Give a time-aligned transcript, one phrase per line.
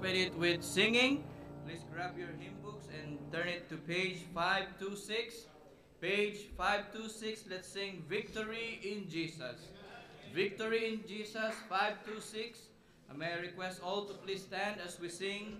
[0.00, 1.22] open it with singing.
[1.66, 5.44] Please grab your hymn books and turn it to page 526.
[6.00, 9.68] Page 526, let's sing Victory in Jesus.
[10.34, 12.60] Victory in Jesus, 526.
[13.10, 15.58] I May request all to please stand as we sing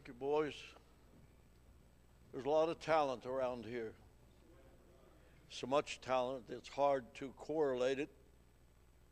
[0.00, 0.54] Thank you, boys.
[2.32, 3.92] There's a lot of talent around here.
[5.50, 8.08] So much talent, it's hard to correlate it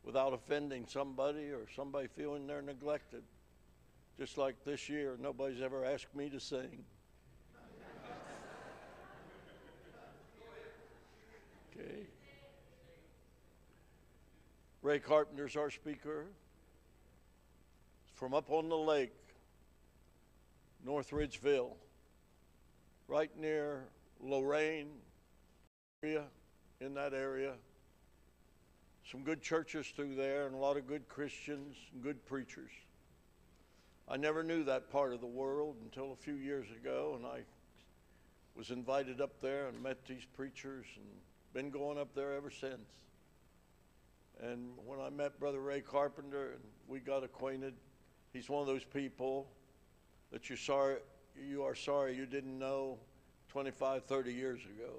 [0.03, 3.21] without offending somebody or somebody feeling they're neglected.
[4.17, 6.83] Just like this year, nobody's ever asked me to sing.
[11.77, 12.07] Okay.
[14.81, 16.25] Ray Carpenter's our speaker.
[18.15, 19.13] From up on the lake,
[20.83, 21.75] North Ridgeville,
[23.07, 23.85] right near
[24.21, 24.87] Lorain
[26.03, 26.23] area,
[26.79, 27.53] in that area.
[29.11, 32.71] Some good churches through there and a lot of good Christians and good preachers.
[34.07, 37.41] I never knew that part of the world until a few years ago, and I
[38.55, 41.05] was invited up there and met these preachers and
[41.53, 42.89] been going up there ever since.
[44.41, 47.73] And when I met Brother Ray Carpenter and we got acquainted,
[48.31, 49.47] he's one of those people
[50.31, 50.97] that you're sorry
[51.47, 52.97] you are sorry you didn't know
[53.49, 54.93] 25, 30 years ago.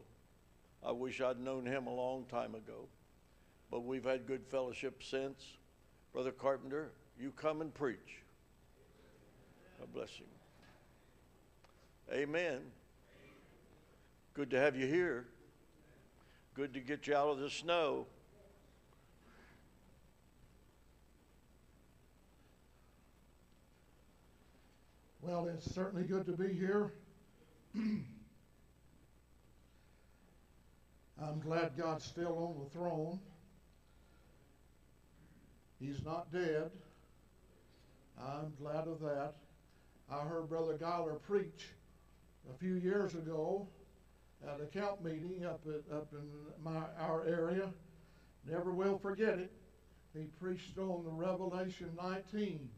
[0.85, 2.89] I wish I'd known him a long time ago.
[3.71, 5.45] But we've had good fellowship since.
[6.13, 8.25] Brother Carpenter, you come and preach.
[9.83, 10.27] A blessing.
[12.13, 12.61] Amen.
[14.35, 15.27] Good to have you here.
[16.55, 18.07] Good to get you out of the snow.
[25.41, 26.93] Well, it's certainly good to be here.
[27.75, 28.05] I'm
[31.41, 33.19] glad God's still on the throne.
[35.81, 36.71] He's not dead.
[38.23, 39.33] I'm glad of that.
[40.13, 41.71] I heard Brother Geiler preach
[42.51, 43.67] a few years ago
[44.47, 46.29] at a camp meeting up at, up in
[46.63, 47.71] my our area.
[48.47, 49.51] Never will forget it.
[50.13, 52.69] He preached on the Revelation 19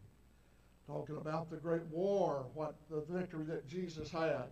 [0.87, 4.47] talking about the great war, what the victory that Jesus had.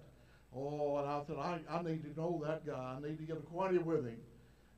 [0.54, 2.96] Oh, and I thought, I, I need to know that guy.
[2.96, 4.18] I need to get acquainted with him.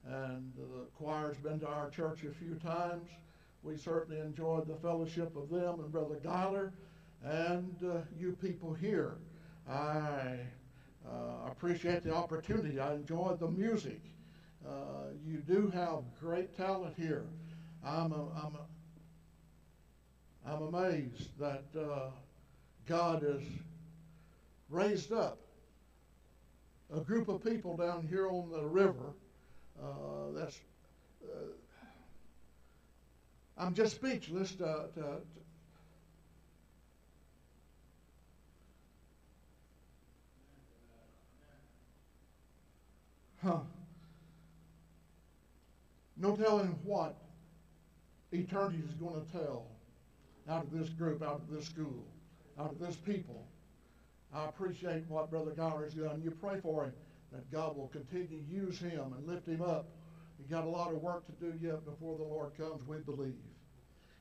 [0.05, 3.09] And the choir's been to our church a few times.
[3.63, 6.73] We certainly enjoyed the fellowship of them and Brother Geiler
[7.25, 9.15] and uh, you people here.
[9.69, 10.39] I
[11.07, 12.81] uh, appreciate the opportunity.
[12.81, 14.01] I enjoyed the music.
[14.67, 17.25] Uh, you do have great talent here.
[17.85, 18.67] I'm, a, I'm, a,
[20.47, 22.11] I'm amazed that uh,
[22.87, 23.43] God has
[24.69, 25.39] raised up
[26.95, 29.15] a group of people down here on the river.
[29.81, 30.59] Uh, that's
[31.25, 31.37] uh,
[33.57, 35.21] I'm just speechless to, to, to
[43.45, 43.59] Huh.
[46.17, 47.17] No telling what
[48.31, 49.67] eternity is going to tell
[50.49, 52.05] out of this group, out of this school,
[52.59, 53.47] out of this people.
[54.35, 56.23] I appreciate what Brother Geiler has done.
[56.23, 56.93] You pray for him
[57.33, 59.87] that God will continue to use him and lift him up.
[60.39, 63.35] He's got a lot of work to do yet before the Lord comes, we believe.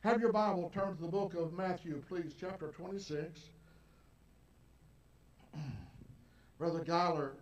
[0.02, 3.40] Have your Bible turned to the book of Matthew, please, chapter 26.
[6.58, 7.34] Brother Geiler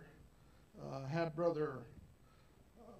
[0.80, 1.78] uh, had Brother
[2.78, 2.92] uh,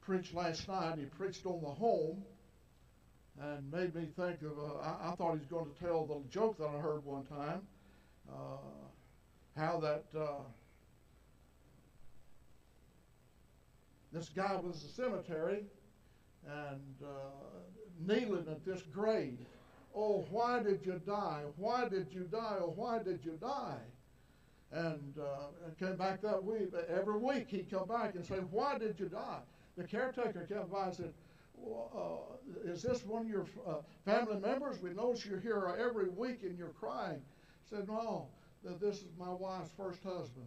[0.00, 0.94] preach last night.
[0.98, 2.22] He preached on the home
[3.40, 6.20] and made me think of, uh, I, I, thought he was going to tell the
[6.30, 7.62] joke that I heard one time,
[8.28, 8.58] uh,
[9.56, 10.42] how that uh,
[14.12, 15.64] this guy was in the cemetery
[16.46, 19.38] and uh, kneeling at this grave.
[19.94, 21.42] Oh, why did you die?
[21.56, 22.56] Why did you die?
[22.60, 23.78] Oh, why did you die?
[24.70, 26.68] And uh, came back that week.
[26.88, 29.40] Every week he'd come back and say, Why did you die?
[29.76, 31.12] The caretaker came by and said,
[31.94, 34.80] uh, is this one of your uh, family members?
[34.82, 37.20] We notice you're here every week and you're crying.
[37.68, 38.28] He said, no,
[38.64, 40.46] that this is my wife's first husband.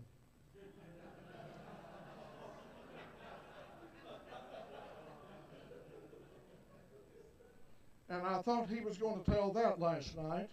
[8.09, 10.49] and I thought he was going to tell that last night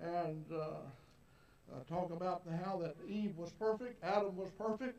[0.00, 4.98] and uh, uh, talk about how that Eve was perfect, Adam was perfect,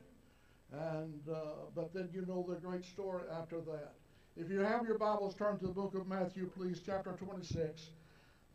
[0.71, 3.93] and uh, but then you know the great story after that.
[4.35, 7.89] If you have your Bibles, turn to the book of Matthew, please, chapter 26.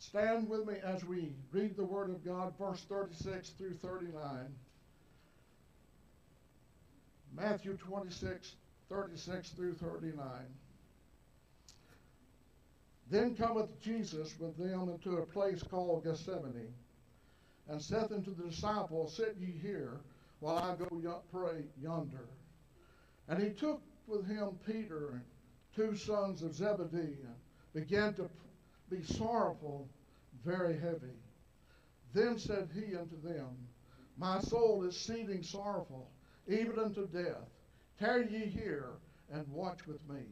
[0.01, 4.21] Stand with me as we read the Word of God, verse 36 through 39.
[7.37, 8.57] Matthew 26,
[8.89, 10.23] 36 through 39.
[13.09, 16.75] Then cometh Jesus with them into a place called Gethsemane,
[17.69, 20.01] and saith unto the disciples, Sit ye here,
[20.41, 22.29] while I go pray yonder.
[23.29, 25.23] And he took with him Peter and
[25.79, 27.15] two sons of Zebedee
[27.73, 28.29] began to
[28.91, 29.89] be sorrowful,
[30.45, 31.15] very heavy.
[32.13, 33.57] Then said he unto them,
[34.17, 36.11] My soul is exceeding sorrowful,
[36.49, 37.47] even unto death.
[38.01, 38.89] Tarry ye here
[39.33, 40.23] and watch with me.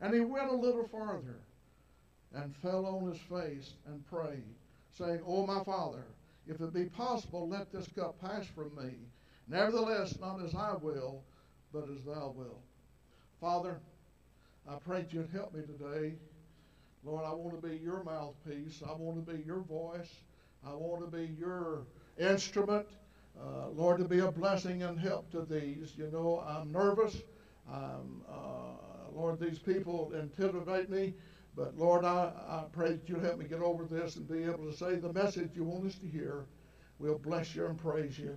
[0.00, 1.40] And he went a little farther
[2.32, 4.54] and fell on his face and prayed,
[4.96, 6.06] saying, O my Father,
[6.46, 8.94] if it be possible, let this cup pass from me.
[9.46, 11.22] Nevertheless, not as I will,
[11.70, 12.62] but as thou wilt.
[13.42, 13.78] Father,
[14.70, 16.14] I pray that you'd help me today.
[17.02, 18.82] Lord, I want to be your mouthpiece.
[18.88, 20.08] I want to be your voice.
[20.64, 21.86] I want to be your
[22.18, 22.86] instrument.
[23.36, 25.94] Uh, Lord, to be a blessing and help to these.
[25.96, 27.16] You know, I'm nervous.
[27.68, 28.76] I'm, uh,
[29.12, 31.14] Lord, these people intimidate me.
[31.56, 34.70] But Lord, I, I pray that you'll help me get over this and be able
[34.70, 36.44] to say the message you want us to hear.
[37.00, 38.36] We'll bless you and praise you.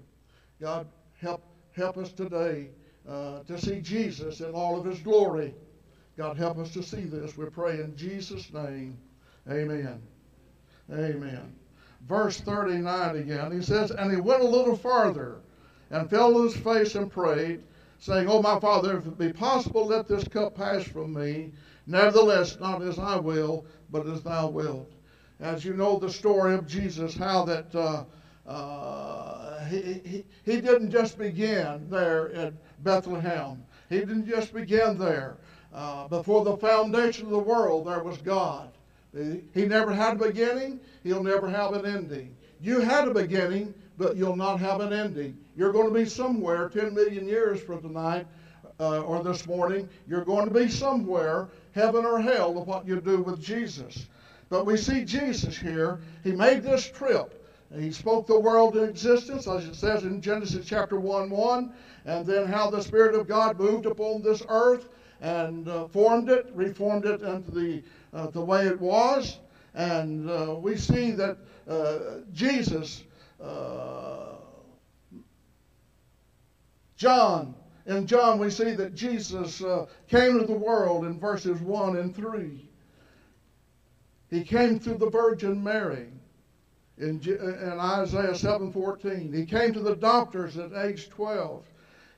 [0.60, 0.88] God,
[1.20, 2.70] help help us today
[3.08, 5.54] uh, to see Jesus in all of his glory.
[6.18, 7.38] God, help us to see this.
[7.38, 8.98] We pray in Jesus' name.
[9.50, 10.02] Amen.
[10.92, 11.56] Amen.
[12.08, 13.52] Verse 39 again.
[13.52, 15.42] He says, And he went a little farther
[15.90, 17.64] and fell on his face and prayed,
[18.00, 21.52] saying, Oh, my Father, if it be possible, let this cup pass from me.
[21.88, 24.92] Nevertheless, not as I will, but as thou wilt.
[25.40, 28.04] As you know the story of Jesus, how that uh,
[28.48, 32.54] uh, he, he, he didn't just begin there at
[32.84, 33.64] Bethlehem.
[33.90, 35.38] He didn't just begin there.
[35.74, 38.70] Uh, before the foundation of the world, there was God.
[39.14, 40.80] He never had a beginning.
[41.04, 42.36] He'll never have an ending.
[42.62, 45.38] You had a beginning, but you'll not have an ending.
[45.56, 48.28] You're going to be somewhere 10 million years from tonight
[48.80, 49.90] uh, or this morning.
[50.08, 54.08] You're going to be somewhere, heaven or hell, to what you do with Jesus.
[54.50, 56.02] But we see Jesus here.
[56.24, 57.40] He made this trip.
[57.76, 61.74] He spoke the world into existence, as it says in Genesis chapter 1 1,
[62.06, 64.88] and then how the Spirit of God moved upon this earth
[65.22, 69.40] and uh, formed it, reformed it into the, uh, the way it was.
[69.74, 72.00] And uh, we see that uh,
[72.34, 73.04] Jesus,
[73.42, 74.36] uh,
[76.98, 77.56] John,
[77.86, 82.16] in John, we see that Jesus uh, came to the world in verses 1 and
[82.16, 82.70] 3.
[84.30, 86.08] He came through the Virgin Mary
[86.98, 89.34] in, in Isaiah 7:14.
[89.34, 91.64] He came to the doctors at age 12.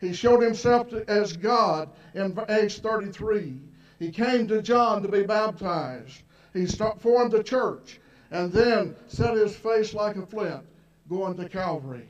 [0.05, 3.59] He showed himself as God in age 33.
[3.97, 6.21] He came to John to be baptized.
[6.53, 10.63] He formed the church and then set his face like a flint
[11.09, 12.07] going to Calvary.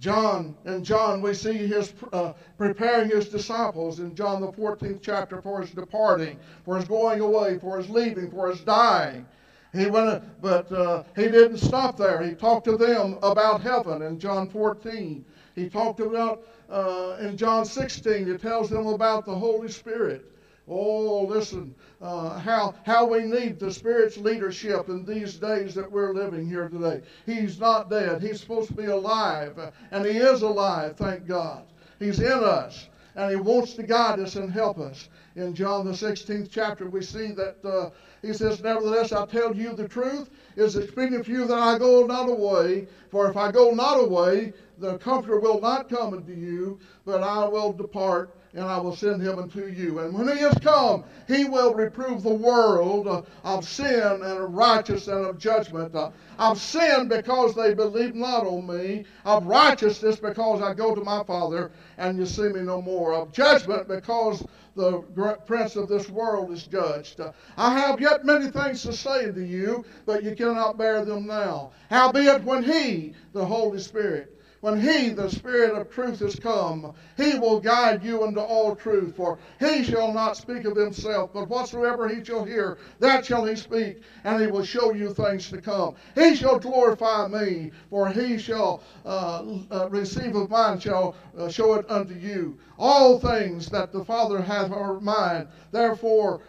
[0.00, 5.40] John, and John, we see his uh, preparing his disciples in John the 14th chapter
[5.40, 9.24] for his departing, for his going away, for his leaving, for his dying.
[9.72, 12.22] He went, but uh, he didn't stop there.
[12.22, 15.24] He talked to them about heaven in John 14.
[15.54, 18.28] He talked about uh, in John 16.
[18.28, 20.26] it tells them about the Holy Spirit.
[20.68, 26.14] Oh, listen, uh, how, how we need the Spirit's leadership in these days that we're
[26.14, 27.02] living here today.
[27.26, 28.22] He's not dead.
[28.22, 29.58] He's supposed to be alive,
[29.90, 31.64] and He is alive, thank God.
[31.98, 35.08] He's in us, and He wants to guide us and help us.
[35.34, 37.90] In John the 16th chapter, we see that uh,
[38.22, 42.06] He says, Nevertheless, I tell you the truth, is expedient for you that I go
[42.06, 42.88] not away.
[43.10, 47.46] For if I go not away, the Comforter will not come unto you, but I
[47.46, 50.00] will depart and I will send him unto you.
[50.00, 55.06] And when he is come, he will reprove the world of sin and of righteousness
[55.06, 55.94] and of judgment.
[56.38, 59.04] Of sin because they believe not on me.
[59.24, 63.14] Of righteousness because I go to my Father and you see me no more.
[63.14, 65.02] Of judgment because the
[65.46, 67.20] prince of this world is judged.
[67.56, 71.70] I have yet many things to say to you, but you cannot bear them now.
[71.88, 77.38] Howbeit when he, the Holy Spirit, when he, the Spirit of truth, is come, he
[77.38, 79.16] will guide you into all truth.
[79.16, 83.56] For he shall not speak of himself, but whatsoever he shall hear, that shall he
[83.56, 85.94] speak, and he will show you things to come.
[86.14, 91.74] He shall glorify me, for he shall uh, uh, receive of mine, shall uh, show
[91.74, 92.58] it unto you.
[92.78, 95.48] All things that the Father hath are mine.
[95.72, 96.42] Therefore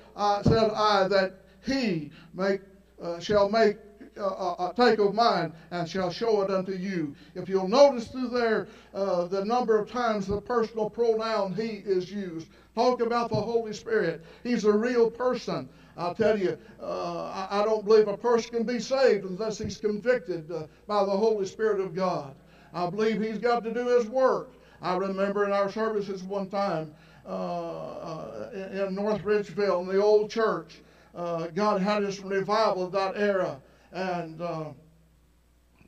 [0.43, 1.33] said I that
[1.65, 2.61] he make,
[3.01, 3.77] uh, shall make
[4.17, 7.15] uh, uh, uh, take of mine and shall show it unto you.
[7.33, 12.11] If you'll notice through there uh, the number of times the personal pronoun he is
[12.11, 12.47] used.
[12.75, 14.25] Talk about the Holy Spirit.
[14.43, 15.69] He's a real person.
[15.95, 19.77] I'll tell you, uh, I, I, don't believe a person can be saved unless he's
[19.77, 22.35] convicted uh, by the Holy Spirit of God.
[22.73, 24.51] I believe he's got to do his work.
[24.81, 26.93] I remember in our services one time
[27.25, 30.81] in, North Ridgeville in the old church,
[31.13, 33.61] God had us revival of that era.
[33.91, 34.65] And uh,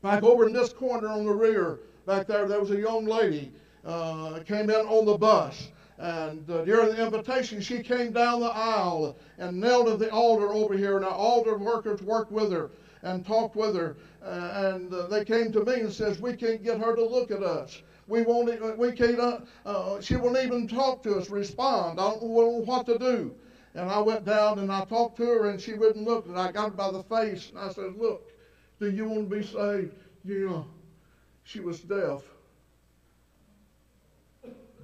[0.02, 3.52] back over in this corner on the rear, back there, there was a young lady
[3.86, 5.70] uh, came in on the bus.
[5.98, 10.52] And uh, during the invitation, she came down the aisle and knelt at the altar
[10.54, 12.72] over here, and our altar workers worked with her.
[13.04, 13.98] and talked with her.
[14.24, 17.32] Uh, and uh, they came to me and says, we can't get her to look
[17.32, 17.82] at us.
[18.08, 18.78] We won't.
[18.78, 19.20] We can't.
[19.20, 22.00] Uh, uh, she won't even talk to us, respond.
[22.00, 23.36] I don't know what to do.
[23.76, 26.28] And I went down and I talked to her, and she wouldn't look.
[26.28, 28.32] And I got her by the face, and I said, "Look,
[28.80, 30.68] do you want to be saved?" Know,
[31.44, 32.22] she was deaf.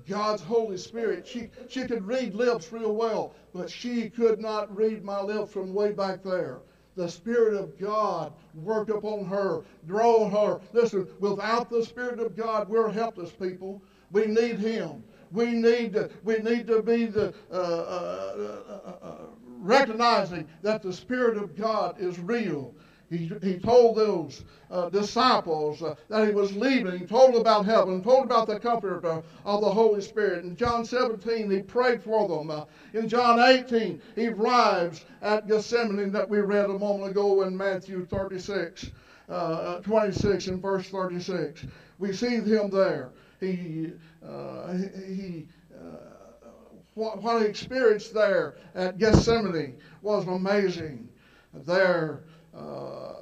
[0.07, 1.27] God's Holy Spirit.
[1.27, 5.73] She she could read lips real well, but she could not read my lips from
[5.73, 6.59] way back there.
[6.95, 10.59] The Spirit of God worked upon her, drove her.
[10.73, 13.81] Listen, without the Spirit of God, we're helpless people.
[14.11, 15.03] We need Him.
[15.31, 19.15] We need to, we need to be the uh, uh, uh, uh,
[19.59, 22.73] recognizing that the Spirit of God is real.
[23.09, 26.97] He, he told those uh, disciples uh, that he was leaving.
[26.97, 30.45] He told about heaven, told about the comfort uh, of the Holy Spirit.
[30.45, 32.51] In John 17, he prayed for them.
[32.51, 37.57] Uh, in John 18, he arrives at Gethsemane that we read a moment ago in
[37.57, 38.91] Matthew 36,
[39.27, 41.65] uh, 26 and verse 36.
[41.97, 43.09] We see him there.
[43.39, 43.93] He,
[44.27, 46.49] uh, he, uh,
[46.93, 51.09] what, what he experienced there at Gethsemane was amazing.
[51.53, 52.23] There,
[52.55, 53.13] uh,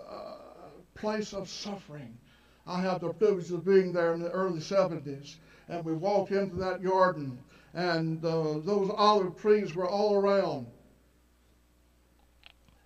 [0.96, 2.18] place of suffering.
[2.66, 5.36] I had the privilege of being there in the early 70s,
[5.70, 7.40] and we walked into that garden,
[7.74, 10.68] and uh, those olive trees were all around.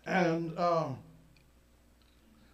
[0.05, 0.89] And uh,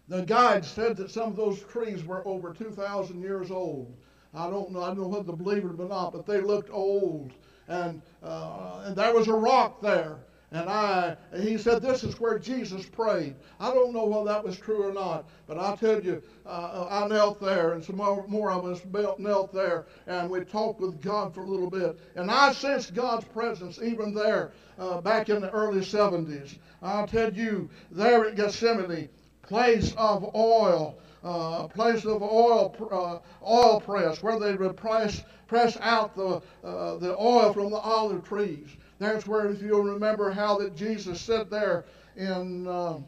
[0.08, 3.94] the guide said that some of those trees were over 2,000 years old.
[4.38, 4.82] I don't know.
[4.82, 7.32] I don't know whether to believe it or not, but they looked old.
[7.66, 10.18] And uh, and there was a rock there.
[10.50, 13.34] And I, he said, this is where Jesus prayed.
[13.60, 17.06] I don't know whether that was true or not, but I tell you, uh, I
[17.06, 18.80] knelt there, and some more, more of us
[19.18, 21.98] knelt there, and we talked with God for a little bit.
[22.14, 26.56] And I sensed God's presence even there uh, back in the early 70s.
[26.80, 29.10] I'll tell you, there at Gethsemane,
[29.42, 35.76] place of oil, uh, place of oil, uh, oil press, where they would press, press
[35.80, 38.68] out the, uh, the oil from the olive trees.
[38.98, 41.84] That's where, if you'll remember, how that Jesus said there
[42.16, 42.98] in uh,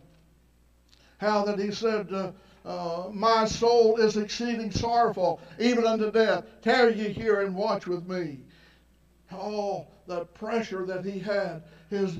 [1.18, 2.33] how that he said, uh,
[2.64, 6.44] uh, "My soul is exceeding sorrowful, even unto death.
[6.62, 8.40] Tarry ye here and watch with me."
[9.33, 12.18] Oh, the pressure that he had, his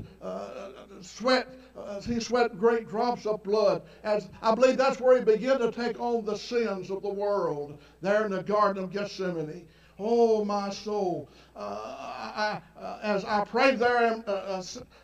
[1.03, 1.49] sweat,
[1.87, 3.83] uh, he sweat great drops of blood.
[4.03, 7.79] As I believe that's where he began to take on the sins of the world
[8.01, 9.67] there in the Garden of Gethsemane.
[9.99, 11.29] Oh, my soul.
[11.55, 14.63] Uh, I, uh, as I prayed there and uh,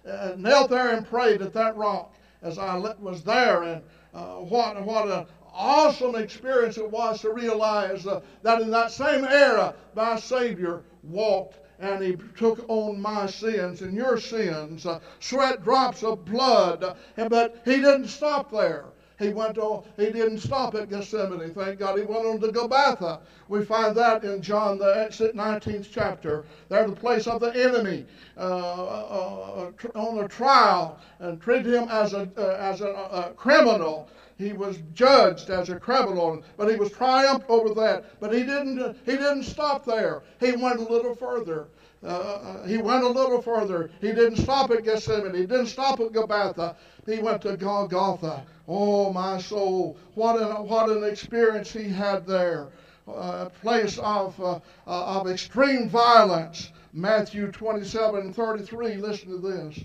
[0.09, 3.83] uh, knelt there and prayed at that rock, as I was there, and
[4.15, 9.25] uh, what, what an awesome experience it was to realize uh, that in that same
[9.25, 15.63] era, my Savior walked and he took on my sins and your sins, uh, sweat
[15.63, 16.97] drops of blood.
[17.17, 18.87] But he didn't stop there.
[19.19, 21.99] He went on, he didn't stop at Gethsemane, thank God.
[21.99, 23.21] He went on to Gabbatha.
[23.49, 26.45] We find that in John, the 19th chapter.
[26.69, 28.05] There, the place of the enemy
[28.37, 33.33] uh, uh, uh, on a trial and treated him as a, uh, as a, a
[33.37, 34.11] criminal.
[34.39, 38.21] He was judged as a criminal, but he was triumphed over that.
[38.21, 40.25] But he didn't, he didn't stop there.
[40.41, 41.69] He went a little further.
[42.05, 43.91] Uh, he went a little further.
[44.01, 45.35] He didn't stop at Gethsemane.
[45.35, 46.77] He didn't stop at Gabbatha.
[47.07, 48.45] He went to Golgotha.
[48.69, 52.69] Oh, my soul, what an, what an experience he had there.
[53.09, 56.73] A place of, uh, uh, of extreme violence.
[56.93, 58.97] Matthew 27 33.
[58.97, 59.81] Listen to this.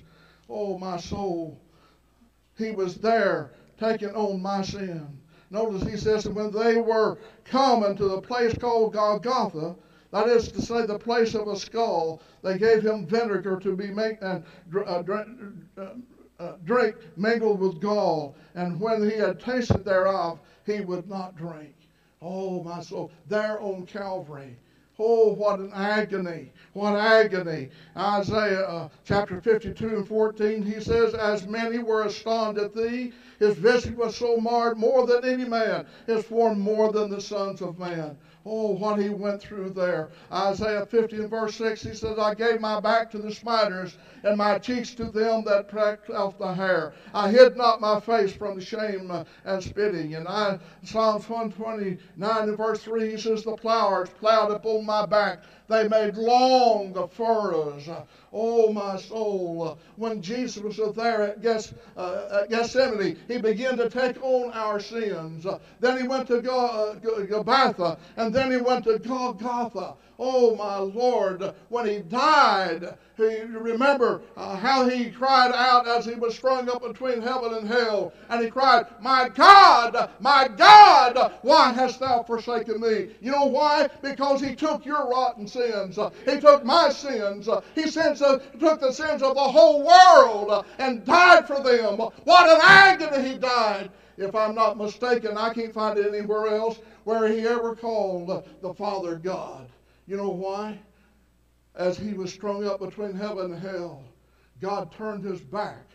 [0.49, 1.57] Oh, my soul.
[2.57, 5.07] He was there taking on my sin.
[5.49, 9.75] Notice he says that when they were coming to the place called Golgotha,
[10.11, 13.87] that is to say, the place of a skull, they gave him vinegar to be
[13.87, 14.43] made and
[14.85, 15.27] uh, drink,
[15.77, 15.85] uh,
[16.39, 18.35] uh, drink mingled with gall.
[18.55, 21.73] And when he had tasted thereof, he would not drink.
[22.21, 24.57] Oh, my soul, there on Calvary.
[25.03, 26.51] Oh, what an agony.
[26.73, 27.69] What agony.
[27.97, 33.55] Isaiah uh, chapter 52 and 14, he says, As many were astonished at thee, his
[33.55, 37.79] visage was so marred more than any man, his form more than the sons of
[37.79, 38.15] man.
[38.43, 40.09] Oh, what he went through there.
[40.31, 44.35] Isaiah 50 and verse 6, he says, I gave my back to the spiders and
[44.35, 46.93] my cheeks to them that pricked off the hair.
[47.13, 49.11] I hid not my face from the shame
[49.45, 50.15] and spitting.
[50.15, 55.43] And I, Psalms 129 and verse 3, he says, The plowers plowed upon my back.
[55.71, 57.89] They made long furrows.
[58.33, 59.79] Oh, my soul.
[59.97, 64.79] When Jesus was there at, Geth- uh, at Gethsemane, he began to take on our
[64.81, 65.47] sins.
[65.79, 69.95] then he went to uh, Gabbatha, and then he went to Golgotha.
[70.23, 76.13] Oh, my Lord, when he died, he, remember uh, how he cried out as he
[76.13, 78.13] was strung up between heaven and hell.
[78.29, 83.15] And he cried, My God, my God, why hast thou forsaken me?
[83.19, 83.89] You know why?
[84.03, 85.97] Because he took your rotten sins.
[86.25, 87.49] He took my sins.
[87.73, 91.97] He sins, uh, took the sins of the whole world and died for them.
[92.25, 93.89] What an agony he died.
[94.17, 98.73] If I'm not mistaken, I can't find it anywhere else where he ever called the
[98.75, 99.67] Father God.
[100.07, 100.79] You know why?
[101.75, 104.03] As he was strung up between heaven and hell,
[104.61, 105.87] God turned his back,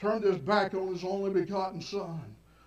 [0.00, 2.20] turned his back on his only begotten Son.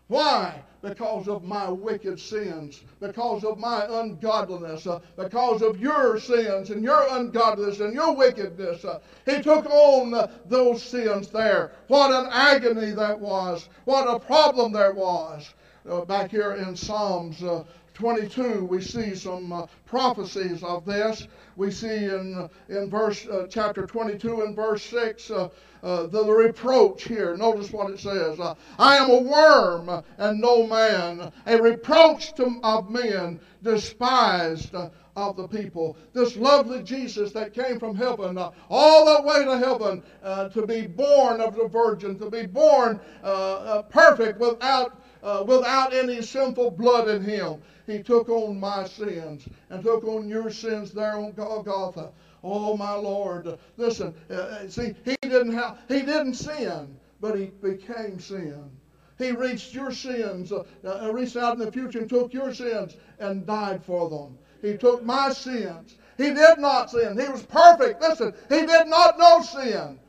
[0.08, 0.62] Why?
[0.82, 6.84] Because of my wicked sins, because of my ungodliness, uh, because of your sins and
[6.84, 8.86] your ungodliness and your wickedness.
[8.86, 11.72] Uh, he took on uh, those sins there.
[11.88, 13.68] What an agony that was.
[13.86, 15.50] What a problem there was.
[15.88, 21.28] Uh, back here in Psalms uh, 22, we see some uh, prophecies of this.
[21.56, 25.50] We see in, in verse uh, chapter 22 and verse 6 uh,
[25.84, 27.38] uh, the, reproach here.
[27.38, 32.60] Notice what it says uh, I am a worm and no man, a reproach to,
[32.64, 34.74] of men, despised
[35.16, 35.96] of the people.
[36.14, 40.68] This lovely Jesus that came from heaven, uh, all the way to heaven, uh, to
[40.68, 45.00] be born of the Virgin, to be born uh, perfect without,
[45.46, 47.62] without any sinful blood in him.
[47.88, 52.12] He took on my sins and took on your sins there on Golgotha.
[52.44, 53.58] Oh my Lord!
[53.78, 58.70] Listen, uh, uh, see, he didn't have, he didn't sin, but he became sin.
[59.18, 62.98] He reached your sins, uh, uh, reached out in the future and took your sins
[63.20, 64.38] and died for them.
[64.62, 65.96] He took my sins.
[66.18, 67.20] He did not sin.
[67.20, 68.02] He was perfect.
[68.02, 70.00] Listen, he did not know sin,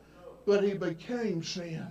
[0.45, 1.87] but he became sin.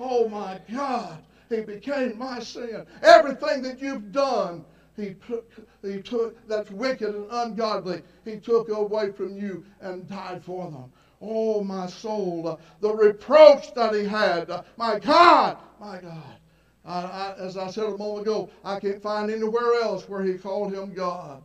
[0.00, 1.18] Oh my God,
[1.52, 2.86] he became my sin.
[3.02, 4.64] Everything that you've done
[4.96, 5.50] he took,
[5.82, 8.02] he took that's wicked and ungodly.
[8.24, 10.92] He took away from you and died for them.
[11.20, 14.50] Oh, my soul, uh, the reproach that he had.
[14.50, 16.36] Uh, my God, my God.
[16.84, 20.34] I, I, as I said a moment ago, I can't find anywhere else where he
[20.34, 21.42] called him God.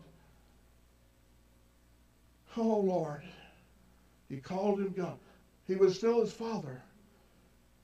[2.58, 3.22] Oh, Lord.
[4.30, 5.20] He called him God.
[5.68, 6.82] He was still his father,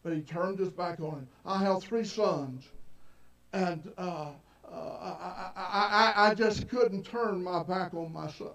[0.03, 1.27] but he turned his back on him.
[1.45, 2.65] I have three sons,
[3.53, 4.31] and uh,
[4.69, 8.51] uh, I, I, I, just couldn't turn my back on my sons.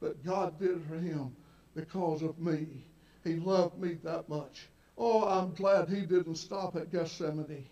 [0.00, 1.36] But God did for him
[1.74, 2.66] because of me.
[3.22, 4.68] He loved me that much.
[4.98, 7.66] Oh, I'm glad he didn't stop at Gethsemane.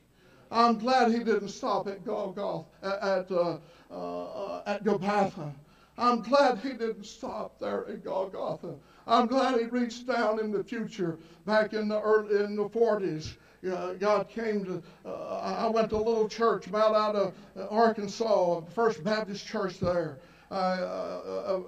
[0.50, 3.58] I'm glad he didn't stop at Golgotha, at, uh,
[3.90, 5.52] uh, at Gabbatha.
[5.96, 8.74] I'm glad he didn't stop there at Golgotha.
[9.06, 13.34] I'm glad he reached down in the future, back in the early, in the 40s,
[13.68, 17.66] uh, God came to, uh, I went to a little church about out of uh,
[17.68, 20.18] Arkansas, First Baptist Church there.
[20.50, 21.60] Uh, uh,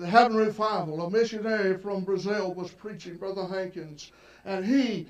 [0.00, 1.02] uh having revival.
[1.02, 4.10] A missionary from Brazil was preaching, Brother Hankins,
[4.44, 5.06] and he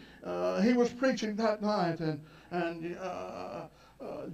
[0.62, 2.98] he was preaching that night, and and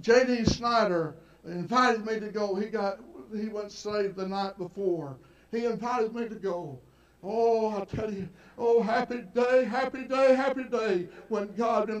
[0.01, 0.43] J.D.
[0.43, 2.55] Snyder invited me to go.
[2.55, 2.99] He got
[3.33, 5.15] he went saved the night before.
[5.51, 6.79] He invited me to go.
[7.23, 11.91] Oh, I tell you, oh, happy day, happy day, happy day when God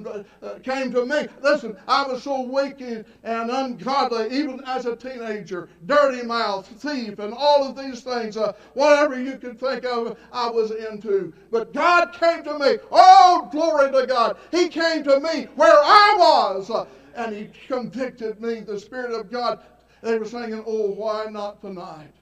[0.41, 1.27] uh, came to me.
[1.43, 7.35] Listen, I was so wicked and ungodly, even as a teenager, dirty mouth, thief, and
[7.35, 11.33] all of these things, uh, whatever you could think of, I was into.
[11.51, 12.77] But God came to me.
[12.91, 14.37] Oh, glory to God.
[14.49, 19.29] He came to me where I was, uh, and He convicted me, the Spirit of
[19.29, 19.59] God.
[20.01, 22.13] They were singing, Oh, why not tonight?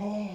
[0.00, 0.30] Oh,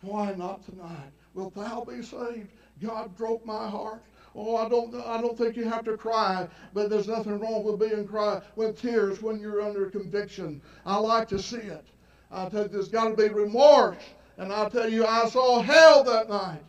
[0.00, 1.12] why not tonight?
[1.34, 2.50] Wilt thou be saved?
[2.82, 4.02] God broke my heart.
[4.34, 7.78] Oh, I don't, I don't think you have to cry, but there's nothing wrong with
[7.78, 10.62] being cry with tears when you're under conviction.
[10.86, 11.86] I like to see it.
[12.30, 13.96] I tell you, there's got to be remorse.
[14.38, 16.62] And I tell you, I saw hell that night.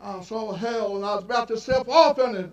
[0.00, 2.50] I saw hell, and I was about to step off in it.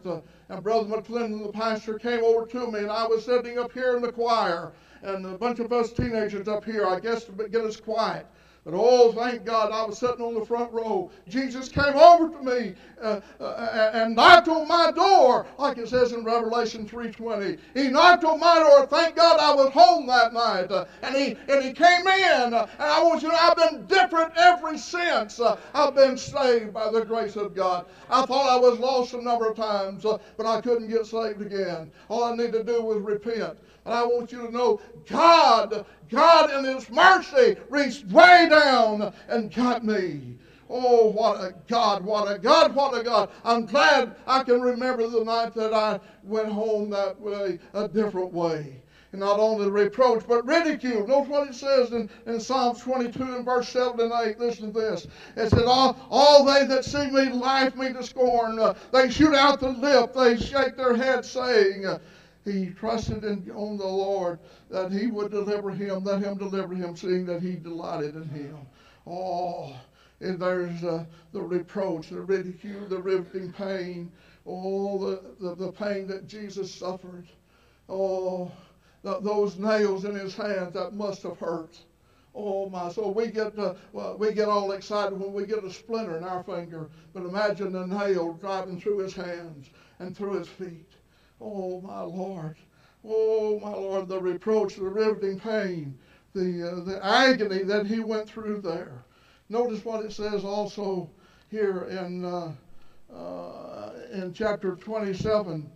[0.49, 3.95] And Brother McClendon, the pastor, came over to me, and I was sitting up here
[3.95, 7.65] in the choir, and a bunch of us teenagers up here, I guess, to get
[7.65, 8.27] us quiet.
[8.65, 11.11] But oh, thank God, I was sitting on the front row.
[11.27, 16.13] Jesus came over to me uh, uh, and knocked on my door, like it says
[16.13, 17.59] in Revelation 3:20.
[17.73, 18.87] He knocked on my door.
[18.87, 22.53] Thank God I was home that night, uh, and he and he came in.
[22.53, 25.41] Uh, and I want you to know I've been different ever since.
[25.41, 27.85] Uh, I've been saved by the grace of God.
[28.09, 31.41] I thought I was lost a number of times, uh, but I couldn't get saved
[31.41, 31.91] again.
[32.07, 33.57] All I needed to do was repent.
[33.85, 39.53] And I want you to know God, God in His mercy reached way down and
[39.53, 40.37] got me.
[40.69, 43.29] Oh, what a God, what a God, what a God.
[43.43, 48.33] I'm glad I can remember the night that I went home that way, a different
[48.33, 48.81] way.
[49.11, 51.05] And not only reproach, but ridicule.
[51.05, 54.39] Notice what it says in, in Psalms 22 and verse 7 and 8.
[54.39, 55.05] Listen to this.
[55.35, 58.59] It said, All, all they that see me laugh me to scorn.
[58.91, 60.15] They shoot out the lip.
[60.15, 61.85] They shake their head, saying,
[62.45, 66.95] he trusted in, on the Lord that he would deliver him, let him deliver him,
[66.95, 68.57] seeing that he delighted in him.
[69.07, 69.75] Oh,
[70.19, 74.11] and there's uh, the reproach, the ridicule, the riveting pain,
[74.45, 77.27] oh, the, the, the pain that Jesus suffered.
[77.89, 78.51] Oh,
[79.03, 81.77] the, those nails in his hands that must have hurt.
[82.35, 82.89] Oh my!
[82.91, 86.23] So we get uh, well, we get all excited when we get a splinter in
[86.23, 90.92] our finger, but imagine the nail driving through his hands and through his feet.
[91.41, 92.55] Oh, my Lord.
[93.05, 95.97] Oh, my Lord, the reproach, the riveting pain,
[96.33, 99.03] the, uh, the agony that he went through there.
[99.49, 101.09] Notice what it says also
[101.49, 102.53] here in, uh,
[103.13, 105.69] uh, in chapter 27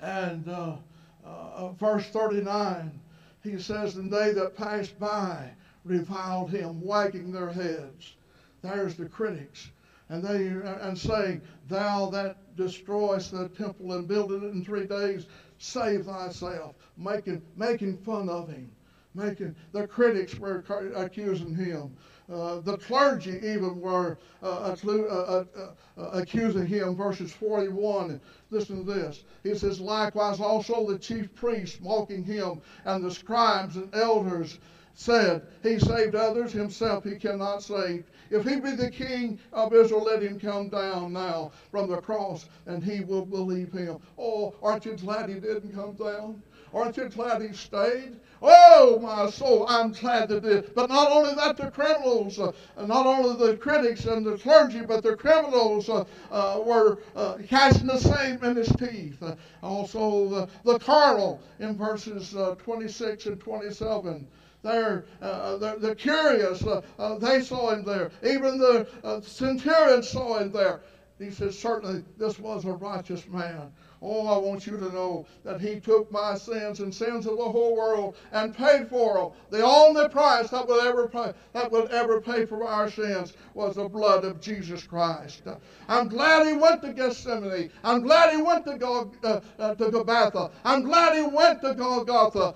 [0.00, 0.76] and uh,
[1.24, 2.98] uh, verse 39.
[3.42, 5.50] He says, And they that passed by
[5.84, 8.16] reviled him, wagging their heads.
[8.62, 9.68] There's the critics
[10.10, 10.48] and they
[10.82, 15.26] and saying, Thou that destroyest the temple and buildest it in three days,
[15.58, 18.70] save thyself, making making fun of him,
[19.14, 21.96] making the critics were accusing him.
[22.30, 26.94] Uh, the clergy even were uh, uh, uh, uh, accusing him.
[26.94, 28.20] Verses 41.
[28.50, 29.24] Listen to this.
[29.42, 34.58] He says, Likewise also the chief priests mocking him, and the scribes and elders
[35.00, 38.04] said, He saved others, himself he cannot save.
[38.28, 42.44] If he be the king of Israel, let him come down now from the cross,
[42.66, 43.96] and he will believe him.
[44.18, 46.42] Oh, aren't you glad he didn't come down?
[46.74, 48.16] Aren't you glad he stayed?
[48.42, 50.74] Oh, my soul, I'm glad that did.
[50.74, 52.52] But not only that, the criminals, uh,
[52.84, 57.86] not only the critics and the clergy, but the criminals uh, uh, were uh, casting
[57.86, 59.22] the same in his teeth.
[59.62, 64.26] Also, the, the carnal in verses uh, 26 and 27.
[64.62, 66.62] They're, uh, they're, they're, curious.
[66.62, 68.10] Uh, uh, they saw him there.
[68.22, 70.82] Even the uh, centurion saw him there.
[71.18, 73.72] He says, Certainly, this was a righteous man.
[74.02, 77.44] Oh, I want you to know that he took my sins and sins of the
[77.44, 79.32] whole world and paid for them.
[79.50, 83.76] The only price that would ever pay, that would ever pay for our sins was
[83.76, 85.42] the blood of Jesus Christ.
[85.88, 87.70] I'm glad he went to Gethsemane.
[87.84, 90.50] I'm glad he went to, Gol- uh, uh, to Golgotha.
[90.64, 92.54] I'm glad he went to Golgotha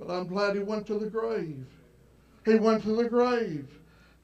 [0.00, 1.66] but I'm glad he went to the grave.
[2.46, 3.68] He went to the grave.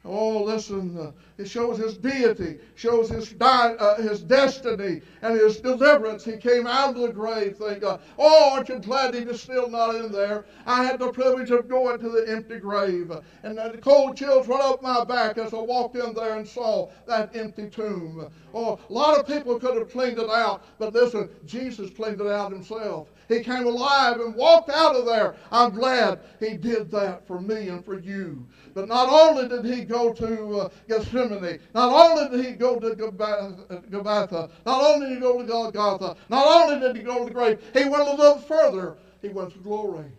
[0.08, 5.60] Oh, listen, uh, it shows his deity, shows his, di- uh, his destiny and his
[5.60, 6.24] deliverance.
[6.24, 8.00] He came out of the grave, thank God.
[8.16, 10.46] Oh, aren't you glad he is still not in there?
[10.64, 13.10] I had the privilege of going to the empty grave,
[13.42, 16.88] and the cold chills run up my back as I walked in there and saw
[17.08, 18.30] that empty tomb.
[18.54, 22.28] Oh, a lot of people could have cleaned it out, but listen, Jesus cleaned it
[22.28, 23.08] out himself.
[23.28, 25.34] He came alive and walked out of there.
[25.50, 28.46] I'm glad he did that for me and for you.
[28.74, 32.90] But not only did he go to uh, Gethsemane, not only did he go to
[32.90, 37.30] Gabbatha, not only did he go to Golgotha, not only did he go to the
[37.30, 38.96] grave, he went a little further.
[39.22, 40.12] He went to glory.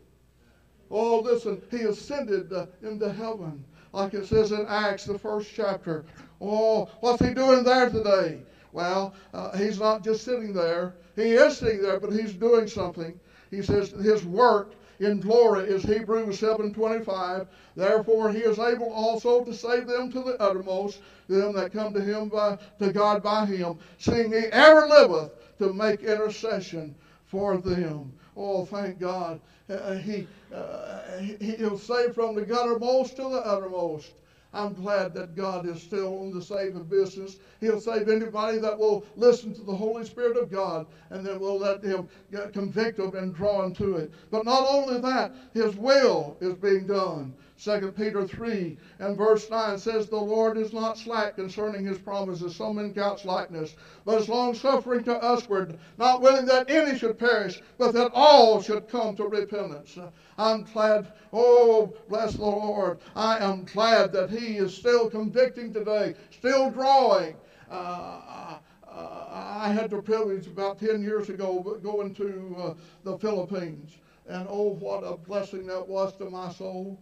[0.89, 6.05] Oh, listen, he ascended uh, into heaven, like it says in Acts, the first chapter.
[6.41, 8.41] Oh, what's he doing there today?
[8.71, 10.95] Well, uh, he's not just sitting there.
[11.15, 13.19] He is sitting there, but he's doing something.
[13.51, 17.47] He says his work in glory is Hebrews 7:25.
[17.75, 22.01] Therefore he is able also to save them to the uttermost, them that come to
[22.01, 28.11] him by to God by him, seeing he ever liveth to make intercession for them.
[28.35, 29.39] Oh, thank God.
[29.69, 34.11] Uh, he, uh, he'll save from the guttermost to the uttermost.
[34.53, 37.37] I'm glad that God is still on the saving business.
[37.59, 41.59] He'll save anybody that will listen to the Holy Spirit of God, and then we'll
[41.59, 42.07] let Him
[42.53, 44.11] convict them and draw to it.
[44.31, 47.33] But not only that, His will is being done.
[47.59, 52.55] 2 Peter 3 and verse 9 says, The Lord is not slack concerning his promises,
[52.55, 57.17] some men count slackness, but is long suffering to usward, not willing that any should
[57.17, 59.97] perish, but that all should come to repentance.
[60.37, 66.15] I'm glad, oh, bless the Lord, I am glad that he is still convicting today,
[66.31, 67.35] still drawing.
[67.69, 68.59] Uh,
[68.97, 72.73] I had the privilege about 10 years ago going to uh,
[73.03, 73.97] the Philippines.
[74.27, 76.99] And oh, what a blessing that was to my soul.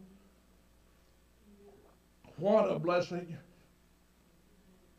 [2.38, 3.38] What a blessing.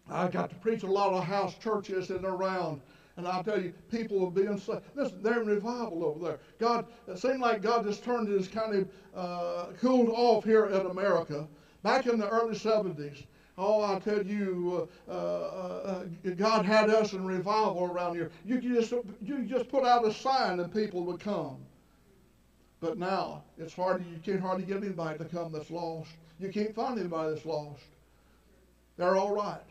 [0.08, 2.80] I got to preach a lot of house churches and around.
[3.16, 4.60] And I'll tell you, people will be in,
[4.94, 6.38] listen, they're in revival over there.
[6.58, 10.86] God, it seemed like God just turned his kind of uh, cooled off here in
[10.86, 11.48] America.
[11.82, 13.24] Back in the early 70s,
[13.56, 18.30] oh, I tell you, uh, uh, uh, God had us in revival around here.
[18.44, 21.56] You just, you just put out a sign and people would come.
[22.80, 24.04] But now it's hard.
[24.04, 26.10] You can't hardly get anybody to come that's lost.
[26.38, 27.82] You can't find anybody that's lost.
[28.98, 29.62] They're all right.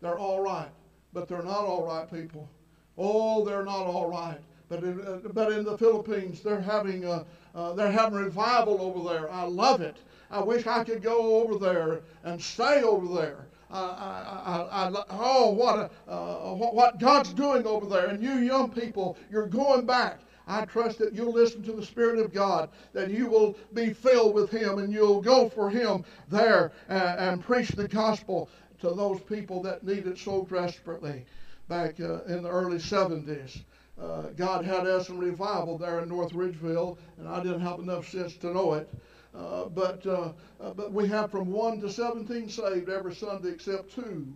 [0.00, 0.70] They're all right,
[1.12, 2.48] but they're not all right, people.
[2.98, 4.38] Oh, they're not all right.
[4.68, 9.08] But in, uh, but in the Philippines, they're having a, uh, they're having revival over
[9.08, 9.30] there.
[9.30, 9.96] I love it.
[10.30, 13.46] I wish I could go over there and stay over there.
[13.70, 18.06] I, I, I, oh, what, a, uh, what God's doing over there.
[18.06, 20.20] And you young people, you're going back.
[20.46, 24.34] I trust that you'll listen to the Spirit of God, that you will be filled
[24.34, 28.48] with Him, and you'll go for Him there and, and preach the gospel
[28.80, 31.24] to those people that need it so desperately
[31.68, 33.62] back uh, in the early 70s.
[34.00, 38.08] Uh, God had us in revival there in North Ridgeville, and I didn't have enough
[38.08, 38.88] sense to know it.
[39.34, 43.94] Uh, but uh, uh, but we have from one to 17 saved every Sunday except
[43.94, 44.26] two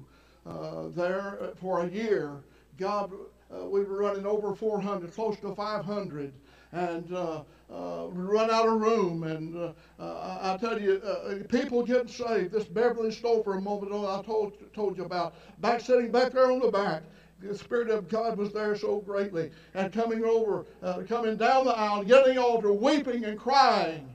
[0.47, 2.37] uh, there for a year.
[2.79, 3.13] God,
[3.51, 6.33] we were running over 400, close to 500,
[6.73, 9.25] and uh, run out of room.
[9.25, 11.01] And I tell you,
[11.49, 12.53] people getting saved.
[12.53, 16.51] This Beverly Stover a moment ago I told told you about, back sitting back there
[16.51, 17.03] on the back
[17.41, 19.51] the Spirit of God was there so greatly.
[19.75, 24.15] And coming over, uh, coming down the aisle, getting altar, weeping and crying.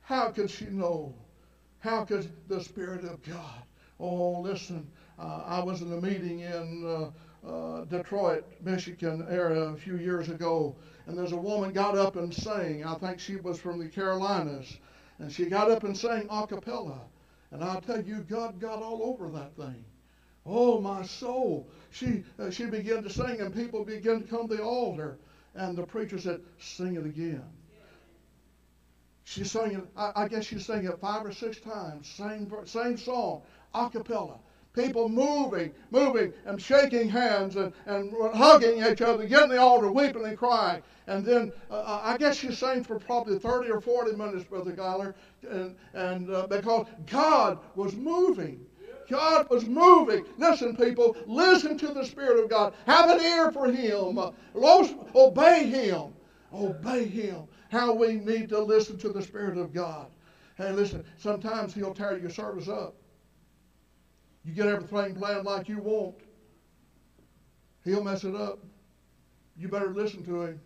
[0.00, 1.14] How could she know?
[1.78, 3.62] How could the Spirit of God?
[3.98, 6.84] Oh, listen, uh, I was in a meeting in
[7.44, 10.74] uh, uh, Detroit, Michigan area a few years ago,
[11.10, 12.84] and there's a woman got up and sang.
[12.84, 14.78] I think she was from the Carolinas,
[15.18, 17.00] and she got up and sang a cappella.
[17.50, 19.84] And I'll tell you, God got all over that thing.
[20.46, 21.68] Oh, my soul.
[21.90, 25.18] She, uh, she began to sing, and people began to come to the altar.
[25.56, 27.42] And the preacher said, Sing it again.
[29.24, 32.96] She sang it, I, I guess she sang it five or six times, same, same
[32.96, 33.42] song,
[33.74, 34.38] a cappella.
[34.72, 40.24] People moving, moving, and shaking hands and, and hugging each other, getting the altar, weeping
[40.24, 40.82] and crying.
[41.06, 44.72] And then uh, uh I guess she sang for probably 30 or 40 minutes, Brother
[44.72, 45.14] Geiler,
[45.48, 48.64] and, and uh, because God was moving.
[49.08, 50.24] God was moving.
[50.38, 52.74] Listen, people, listen to the Spirit of God.
[52.86, 54.20] Have an ear for Him.
[54.54, 56.14] Obey Him.
[56.52, 60.08] Obey Him how we need to listen to the Spirit of God.
[60.56, 62.94] Hey, listen, sometimes He'll tear your service up.
[64.44, 66.14] You get everything planned like you want,
[67.84, 68.58] He'll mess it up.
[69.56, 70.60] You better listen to Him.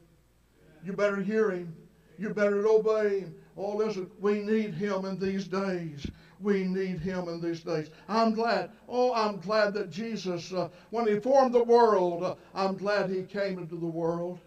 [0.84, 1.74] You better hear Him.
[2.18, 3.34] You better obey Him.
[3.56, 6.06] Oh, listen, we need Him in these days.
[6.40, 7.90] We need Him in these days.
[8.08, 8.70] I'm glad.
[8.88, 13.22] Oh, I'm glad that Jesus, uh, when He formed the world, uh, I'm glad He
[13.22, 14.40] came into the world.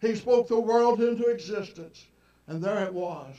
[0.00, 2.06] He spoke the world into existence,
[2.46, 3.34] and there it was.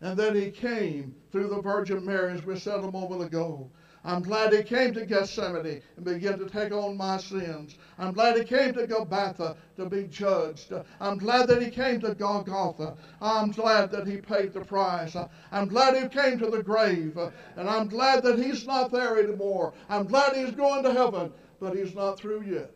[0.00, 3.70] And then he came through the Virgin Mary, as we said a moment ago.
[4.02, 7.76] I'm glad he came to Gethsemane and began to take on my sins.
[7.98, 10.72] I'm glad he came to Golgotha to be judged.
[11.00, 12.96] I'm glad that he came to Golgotha.
[13.20, 15.16] I'm glad that he paid the price.
[15.52, 17.18] I'm glad he came to the grave.
[17.56, 19.74] And I'm glad that he's not there anymore.
[19.90, 22.72] I'm glad he's going to heaven, but he's not through yet.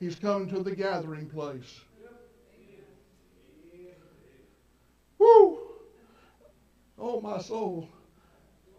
[0.00, 1.80] He's coming to the gathering place.
[5.18, 5.58] Woo!
[6.98, 7.90] Oh, my soul.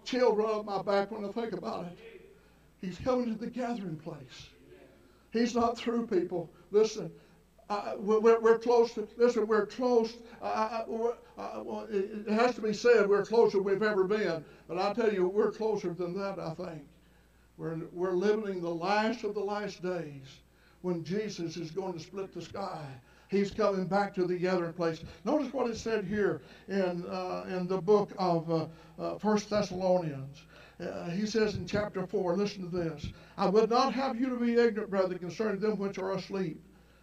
[0.08, 2.24] Chill run up my back when I think about it.
[2.80, 4.48] He's coming to the gathering place.
[5.34, 6.50] He's not through, people.
[6.72, 7.12] Listen,
[7.70, 10.16] uh, we're, we're, close to, listen, we're close.
[10.42, 10.46] Uh,
[11.38, 14.46] uh, well, it has to be said we're closer than we've ever been.
[14.70, 16.88] But I tell you, we're closer than that, I think.
[17.58, 20.40] We're, we're living the last of the last days
[20.84, 22.86] when Jesus is going to split the sky.
[23.30, 25.04] He's coming back to the gathering place.
[25.26, 28.68] Notice what it said here in, uh, in the book of uh,
[28.98, 30.38] uh, 1 Thessalonians.
[30.80, 33.08] Uh, he says in chapter 4, listen to this.
[33.38, 36.62] I would not have you to be ignorant, brother, concerning them which are asleep,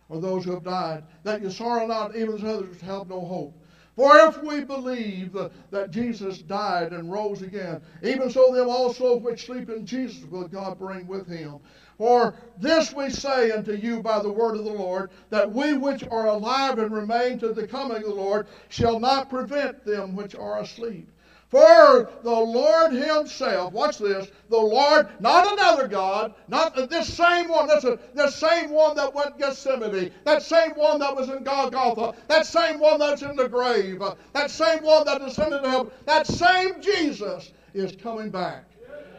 [0.08, 3.60] or those who have died, that you sorrow not, even as others have no hope.
[3.96, 5.36] For if we believe
[5.70, 10.48] that Jesus died and rose again, even so them also which sleep in Jesus will
[10.48, 11.60] God bring with him.
[11.99, 16.05] For this we say unto you by the word of the Lord, that we which
[16.11, 20.34] are alive and remain to the coming of the Lord shall not prevent them which
[20.34, 21.09] are asleep.
[21.55, 27.68] For the Lord Himself, watch this, the Lord, not another God, not this same one,
[27.68, 32.14] listen, this same one that went to Gethsemane, that same one that was in Golgotha,
[32.26, 36.26] that same one that's in the grave, that same one that descended to heaven, that
[36.26, 38.64] same Jesus is coming back.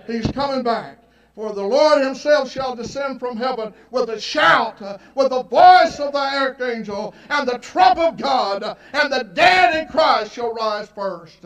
[0.05, 1.04] He's coming back.
[1.35, 5.99] For the Lord himself shall descend from heaven with a shout, uh, with the voice
[5.99, 10.87] of the archangel, and the trump of God, and the dead in Christ shall rise
[10.87, 11.45] first.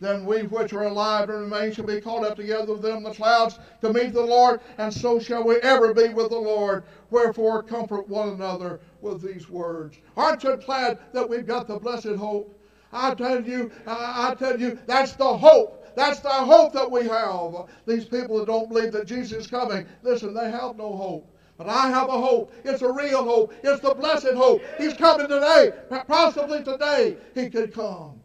[0.00, 3.02] then we which are alive and remain shall be caught up together with them in
[3.02, 6.84] the clouds to meet the Lord, and so shall we ever be with the Lord.
[7.10, 9.96] Wherefore, comfort one another with these words.
[10.16, 12.56] Aren't you glad that we've got the blessed hope?
[12.92, 15.83] I tell you, I tell you, that's the hope.
[15.96, 17.68] That's the hope that we have.
[17.86, 21.30] These people that don't believe that Jesus is coming, listen, they have no hope.
[21.56, 22.52] But I have a hope.
[22.64, 23.54] It's a real hope.
[23.62, 24.62] It's the blessed hope.
[24.76, 25.72] He's coming today.
[26.08, 28.20] Possibly today he could come.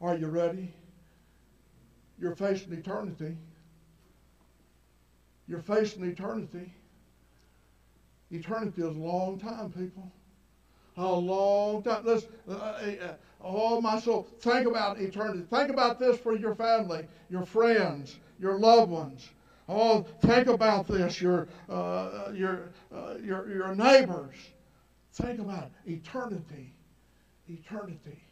[0.00, 0.74] Are you ready?
[2.18, 3.36] You're facing eternity.
[5.46, 6.72] You're facing eternity.
[8.30, 10.10] Eternity is a long time, people.
[10.96, 12.04] A long time.
[12.04, 14.28] Listen, uh, uh, uh, oh, my soul.
[14.40, 15.44] Think about eternity.
[15.50, 19.28] Think about this for your family, your friends, your loved ones.
[19.68, 24.36] Oh, think about this, your, uh, your, uh, your, your neighbors.
[25.14, 25.92] Think about it.
[25.92, 26.74] eternity.
[27.48, 28.22] Eternity.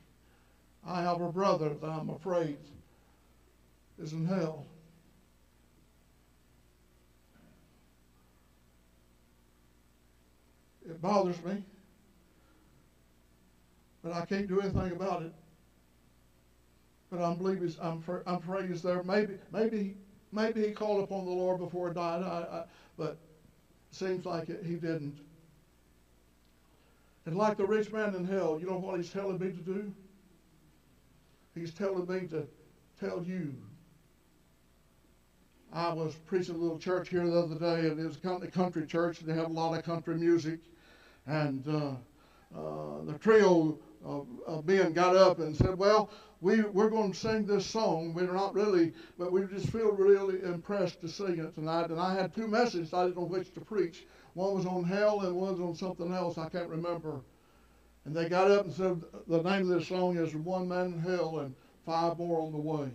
[0.87, 2.59] I have a brother that I'm afraid
[3.99, 4.67] is in hell.
[10.85, 11.63] It bothers me,
[14.03, 15.33] but I can't do anything about it.
[17.11, 19.03] But I'm he's, I'm, I'm afraid he's there.
[19.03, 19.97] Maybe, maybe,
[20.33, 22.23] maybe he called upon the Lord before he died.
[22.23, 22.65] I, I,
[22.97, 23.19] but
[23.91, 25.19] seems like it, he didn't.
[27.27, 29.93] And like the rich man in hell, you know what he's telling me to do?
[31.55, 32.47] He's telling me to
[32.99, 33.55] tell you
[35.73, 38.87] I was preaching a little church here the other day, and it was a country
[38.87, 40.61] church, and they have a lot of country music.
[41.27, 41.93] And uh,
[42.59, 47.47] uh, the trio of men got up and said, Well, we, we're going to sing
[47.47, 48.15] this song.
[48.15, 51.91] We're not really, but we just feel really impressed to sing it tonight.
[51.91, 52.93] And I had two messages.
[52.93, 54.07] I didn't know which to preach.
[54.35, 56.39] One was on hell, and one was on something else.
[56.39, 57.21] I can't remember.
[58.05, 60.99] And they got up and said, The name of this song is One Man in
[60.99, 61.55] Hell and
[61.87, 62.91] Five More on the Way.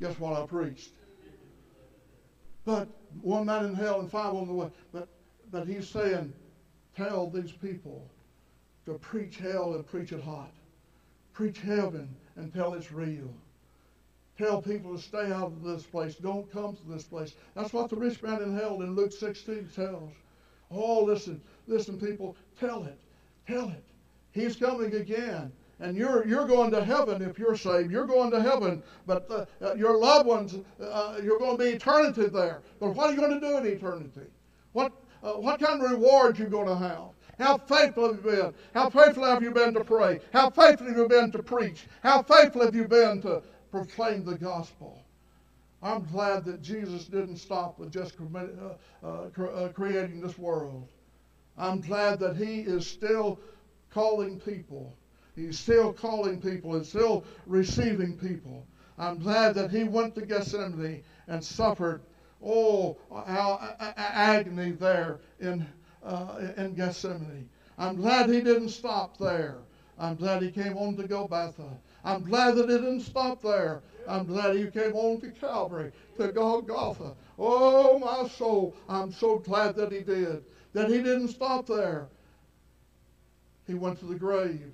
[0.00, 0.92] Guess what I preached?
[2.64, 2.88] But
[3.20, 4.70] one man in hell and five on the way.
[4.92, 5.08] But
[5.50, 6.32] but he's saying,
[6.96, 8.10] tell these people
[8.86, 10.52] to preach hell and preach it hot.
[11.32, 13.28] Preach heaven and tell it's real.
[14.36, 16.16] Tell people to stay out of this place.
[16.16, 17.34] Don't come to this place.
[17.54, 20.12] That's what the rich man in hell in Luke 16 tells.
[20.70, 22.98] Oh, listen, listen, people, tell it.
[23.46, 23.84] Tell it.
[24.32, 27.90] He's coming again and you're you're going to heaven if you're saved.
[27.90, 31.70] You're going to heaven, but uh, uh, your loved ones, uh, you're going to be
[31.70, 32.62] eternity there.
[32.80, 34.28] But what are you going to do in eternity?
[34.72, 37.10] What uh, what kind of reward you going to have?
[37.38, 38.54] How faithful have you been?
[38.74, 40.20] How faithful have you been to pray?
[40.32, 41.86] How faithful have you been to preach?
[42.02, 45.02] How faithful have you been to proclaim the gospel?
[45.82, 50.88] I'm glad that Jesus didn't stop with just uh, uh, creating this world.
[51.58, 53.38] I'm glad that He is still
[53.90, 54.96] calling people
[55.36, 58.66] He's still calling people and still receiving people.
[58.98, 62.02] I'm glad that he went to Gethsemane and suffered,
[62.42, 65.66] oh, how agony there in,
[66.04, 67.48] uh, in Gethsemane.
[67.78, 69.56] I'm glad he didn't stop there.
[69.98, 71.68] I'm glad he came on to Golgotha.
[72.04, 73.82] I'm glad that he didn't stop there.
[74.06, 77.14] I'm glad he came on to Calvary, to Golgotha.
[77.38, 80.44] Oh, my soul, I'm so glad that he did.
[80.72, 82.08] That he didn't stop there.
[83.66, 84.72] He went to the grave.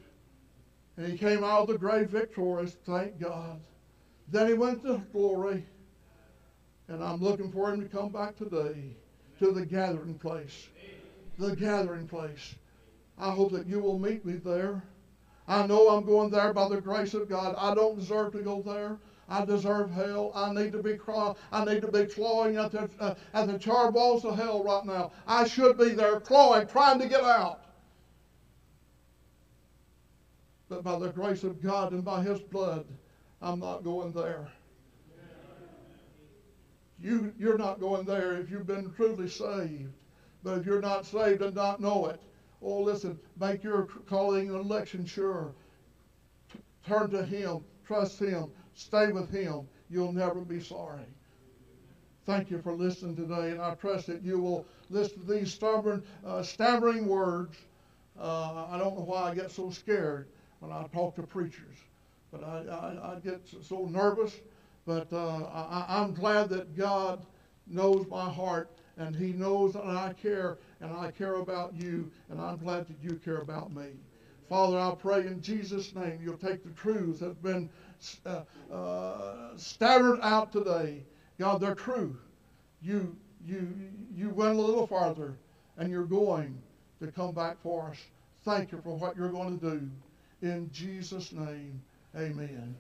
[0.97, 3.61] And he came out of the grave victorious, thank God.
[4.29, 5.65] Then he went to glory.
[6.89, 8.97] And I'm looking for him to come back today
[9.39, 10.69] to the gathering place.
[11.41, 12.55] The gathering place.
[13.17, 14.83] I hope that you will meet me there.
[15.49, 17.55] I know I'm going there by the grace of God.
[17.57, 18.99] I don't deserve to go there.
[19.27, 20.33] I deserve hell.
[20.35, 21.37] I need to be crawling.
[21.51, 24.85] I need to be clawing at the, uh, at the char balls of hell right
[24.85, 25.13] now.
[25.27, 27.63] I should be there clawing, trying to get out.
[30.69, 32.85] But by the grace of God and by His blood,
[33.41, 34.49] I'm not going there.
[37.03, 39.95] You, you're not going there if you've been truly saved.
[40.43, 42.21] But if you're not saved and not know it,
[42.63, 45.53] oh, listen, make your calling and election sure.
[46.53, 49.69] T- turn to Him, trust Him, stay with Him.
[49.91, 51.05] You'll never be sorry.
[52.27, 56.03] Thank you for listening today, and I trust that you will listen to these stubborn,
[56.25, 57.57] uh, stammering words.
[58.19, 60.29] Uh, I don't know why I get so scared
[60.61, 61.77] when I talk to preachers.
[62.31, 64.35] But I, I, I get so nervous.
[64.87, 67.25] But uh, I, I'm glad that God
[67.67, 72.41] knows my heart and He knows that I care and I care about you, and
[72.41, 73.89] I'm glad that you care about me.
[74.49, 77.71] Father, I pray in Jesus' name you'll take the truths that have been
[78.27, 78.43] uh,
[78.75, 81.05] uh, stammered out today.
[81.39, 82.17] God, they're true.
[82.83, 83.17] You,
[83.47, 83.69] you,
[84.15, 85.35] you went a little farther,
[85.77, 86.61] and you're going
[87.01, 87.99] to come back for us.
[88.45, 89.91] Thank you for what you're going to do.
[90.43, 91.81] In Jesus' name,
[92.17, 92.75] amen.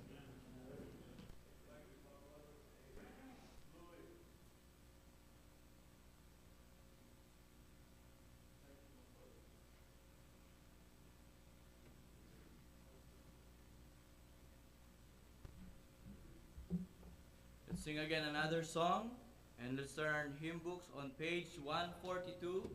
[17.80, 19.10] sing again another song,
[19.58, 22.68] and let's turn hymn books on page 142.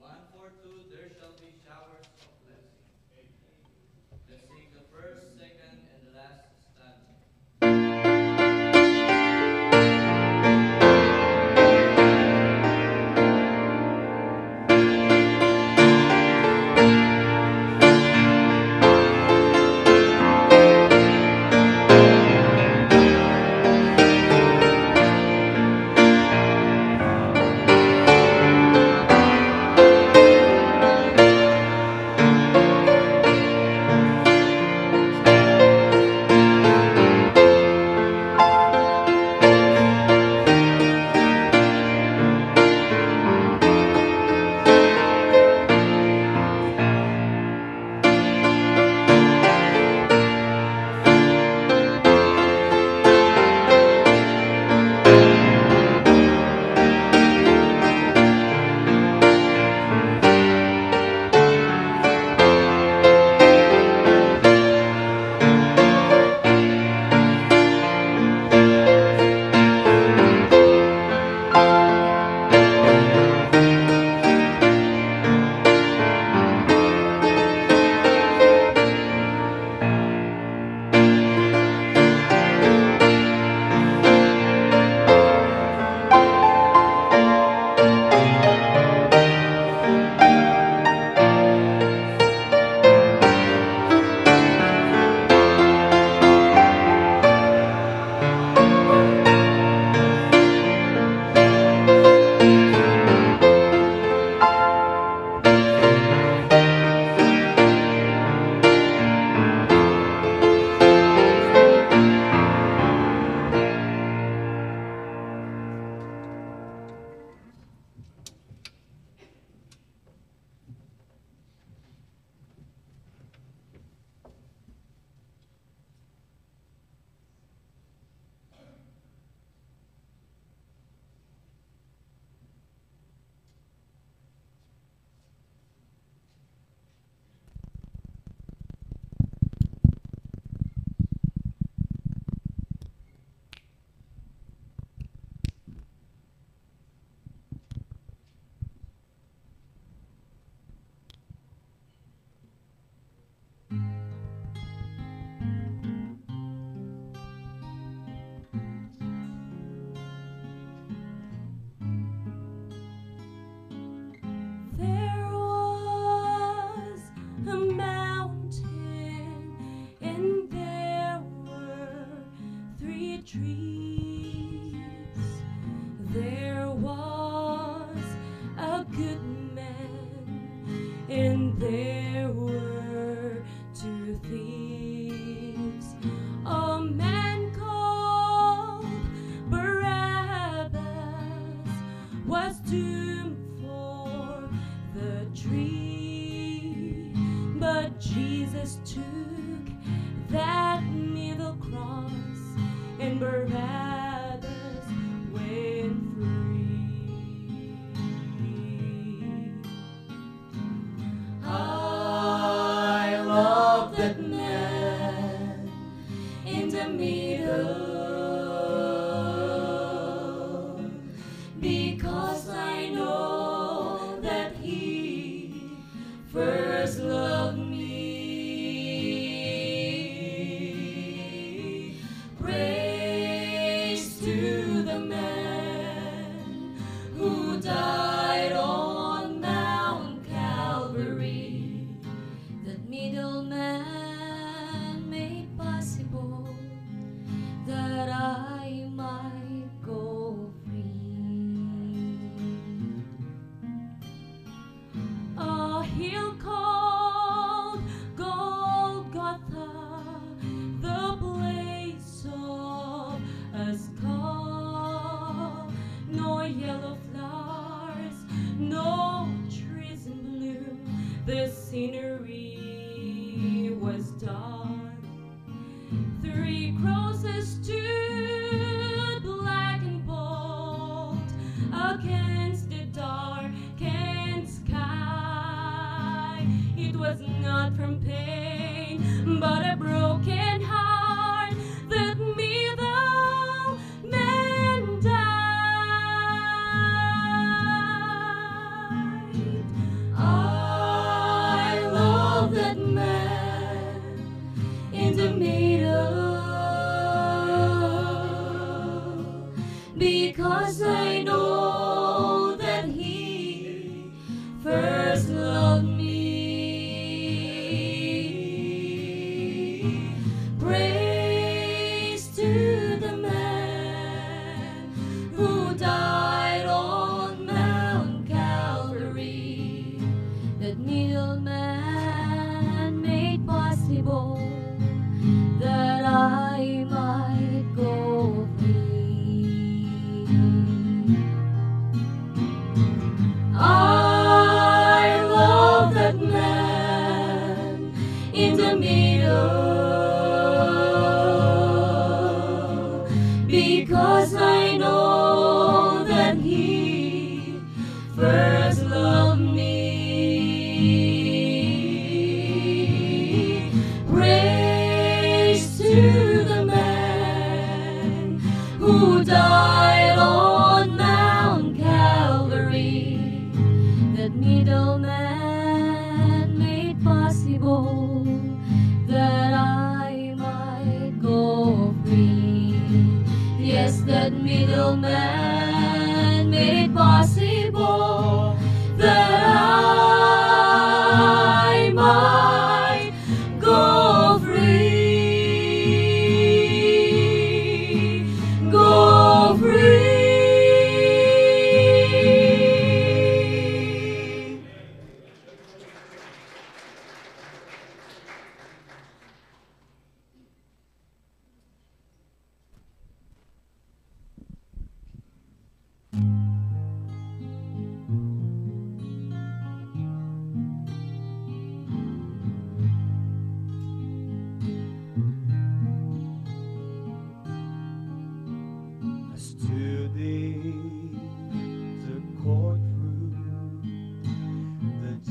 [0.00, 1.97] 142, There Shall Be Shower.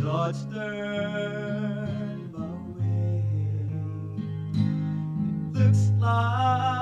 [0.08, 2.47] Judge turned my
[2.80, 3.26] way.
[4.55, 6.76] It looks like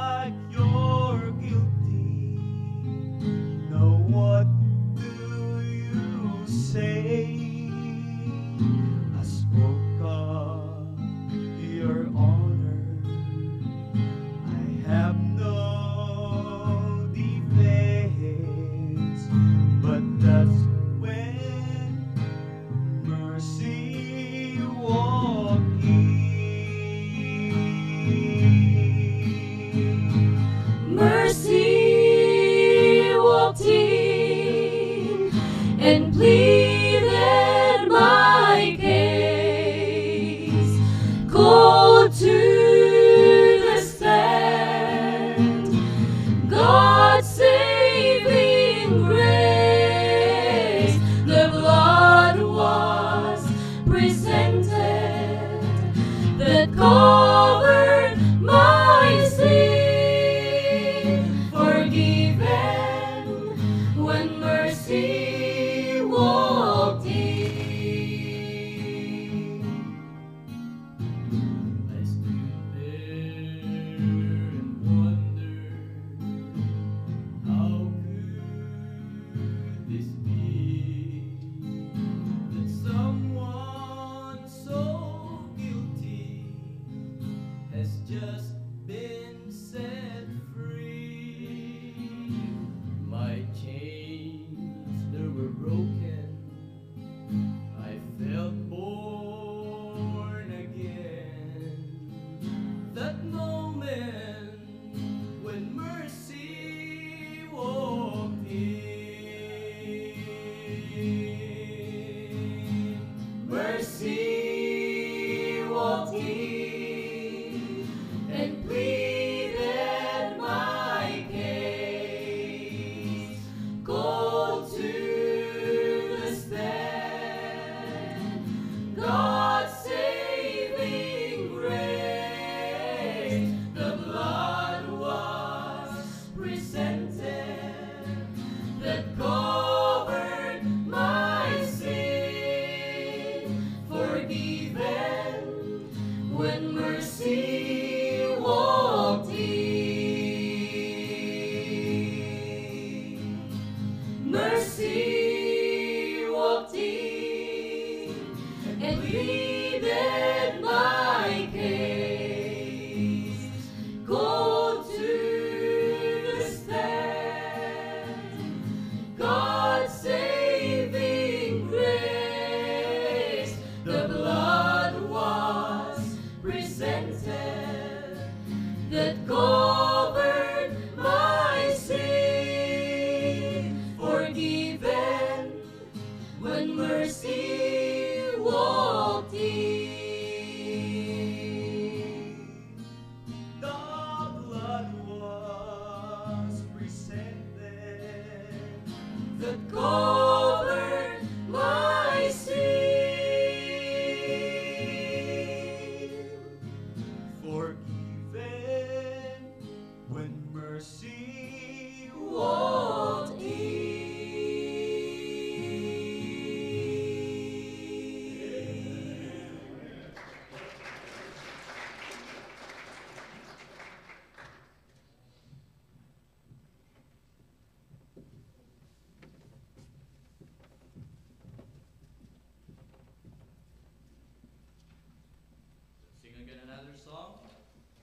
[236.45, 237.41] get another song.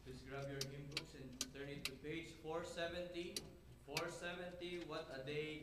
[0.02, 3.38] Please grab your hymn books and turn it to page 470.
[3.86, 5.61] 470, What a Day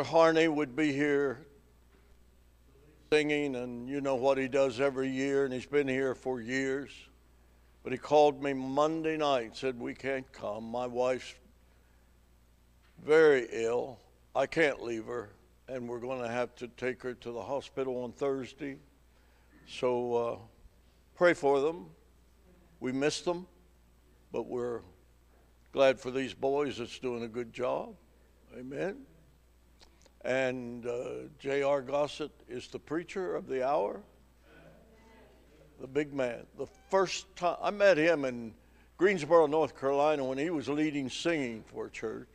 [0.00, 1.44] Brother Harney would be here
[3.12, 6.90] singing, and you know what he does every year, and he's been here for years.
[7.82, 10.64] But he called me Monday night, said, We can't come.
[10.64, 11.34] My wife's
[13.04, 13.98] very ill.
[14.34, 15.28] I can't leave her,
[15.68, 18.78] and we're going to have to take her to the hospital on Thursday.
[19.68, 20.36] So uh,
[21.14, 21.90] pray for them.
[22.80, 23.46] We miss them,
[24.32, 24.80] but we're
[25.72, 27.96] glad for these boys that's doing a good job.
[28.58, 29.04] Amen.
[30.24, 31.80] And uh, J.R.
[31.80, 34.02] Gossett is the preacher of the hour,
[35.80, 36.46] the big man.
[36.58, 38.52] The first time I met him in
[38.98, 42.28] Greensboro, North Carolina, when he was leading singing for a church.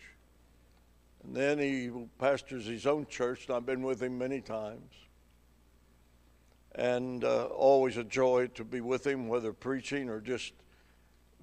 [1.23, 4.91] And then he pastors his own church, and I've been with him many times.
[6.73, 10.53] And uh, always a joy to be with him, whether preaching or just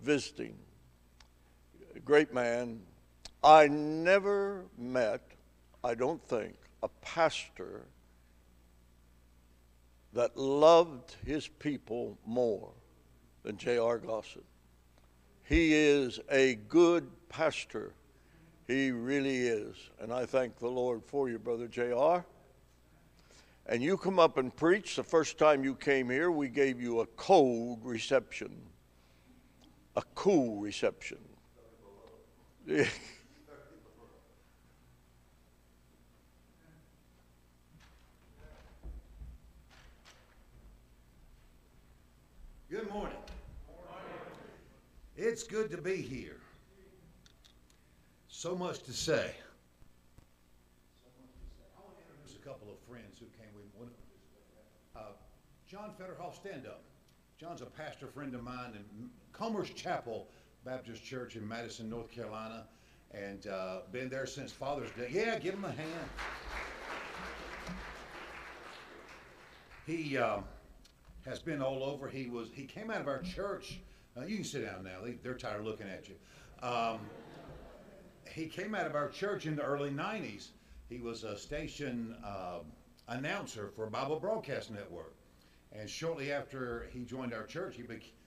[0.02, 0.56] visiting.
[2.04, 2.80] Great man.
[3.44, 5.22] I never met
[5.84, 7.86] I don't think, a pastor
[10.12, 12.70] that loved his people more
[13.42, 13.98] than J.R.
[13.98, 14.44] Gossett.
[15.44, 17.92] He is a good pastor.
[18.66, 19.76] He really is.
[20.00, 22.24] And I thank the Lord for you, Brother J.R.
[23.66, 24.96] And you come up and preach.
[24.96, 28.54] The first time you came here, we gave you a cold reception,
[29.96, 31.18] a cool reception.
[42.72, 43.18] Good morning.
[45.14, 46.38] It's good to be here.
[48.28, 49.34] So much to say.
[51.76, 53.94] I want to introduce a couple of friends who came with me.
[54.96, 55.00] Uh,
[55.68, 56.82] John Federhoff, stand up.
[57.38, 60.28] John's a pastor friend of mine in Commerce Chapel
[60.64, 62.64] Baptist Church in Madison, North Carolina,
[63.10, 65.10] and uh, been there since Father's Day.
[65.10, 66.08] Yeah, give him a hand.
[69.86, 70.44] He um,
[71.24, 72.08] has been all over.
[72.08, 73.80] He was he came out of our church.
[74.16, 75.00] Uh, you can sit down now.
[75.04, 76.14] They, they're tired of looking at you.
[76.66, 77.00] Um,
[78.30, 80.48] he came out of our church in the early 90s.
[80.88, 82.58] He was a station uh,
[83.08, 85.14] announcer for Bible Broadcast Network.
[85.72, 87.82] And shortly after he joined our church, he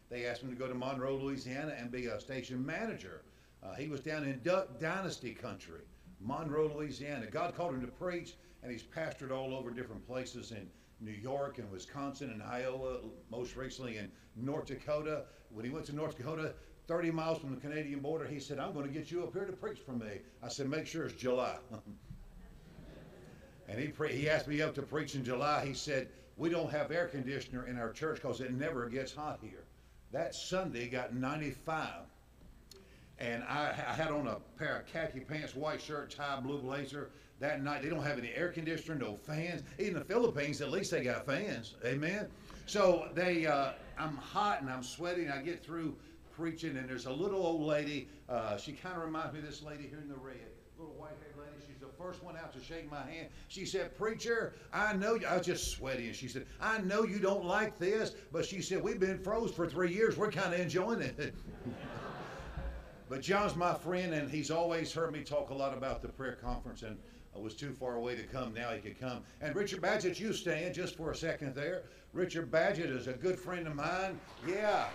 [0.09, 3.21] they asked him to go to Monroe, Louisiana and be a station manager.
[3.63, 5.81] Uh, he was down in Duck Dynasty country,
[6.19, 7.25] Monroe, Louisiana.
[7.27, 10.69] God called him to preach, and he's pastored all over different places in
[10.99, 15.23] New York and Wisconsin and Iowa, most recently in North Dakota.
[15.49, 16.53] When he went to North Dakota,
[16.87, 19.45] 30 miles from the Canadian border, he said, I'm going to get you up here
[19.45, 20.19] to preach for me.
[20.43, 21.57] I said, make sure it's July.
[23.67, 25.65] and he, pre- he asked me up to preach in July.
[25.65, 29.39] He said, we don't have air conditioner in our church because it never gets hot
[29.41, 29.63] here.
[30.11, 31.89] That Sunday got 95.
[33.17, 37.11] And I, I had on a pair of khaki pants, white shirt, tie, blue blazer.
[37.39, 39.63] That night, they don't have any air conditioner, no fans.
[39.77, 41.75] Even the Philippines, at least they got fans.
[41.83, 42.27] Amen.
[42.65, 45.29] So they, uh, I'm hot and I'm sweating.
[45.29, 45.95] I get through
[46.31, 48.07] preaching, and there's a little old lady.
[48.29, 50.37] Uh, she kind of reminds me of this lady here in the red,
[50.79, 51.65] little white-haired lady.
[51.67, 53.27] She's the first one out to shake my hand.
[53.49, 57.03] She said, "Preacher, I know you." I was just sweaty, and she said, "I know
[57.03, 60.17] you don't like this, but she said we've been froze for three years.
[60.17, 61.35] We're kind of enjoying it."
[63.07, 66.39] But John's my friend, and he's always heard me talk a lot about the prayer
[66.41, 66.97] conference, and
[67.41, 68.53] was too far away to come.
[68.53, 69.23] Now he could come.
[69.41, 71.83] And Richard Badgett, you stand just for a second there.
[72.13, 74.19] Richard Badgett is a good friend of mine.
[74.47, 74.87] Yeah.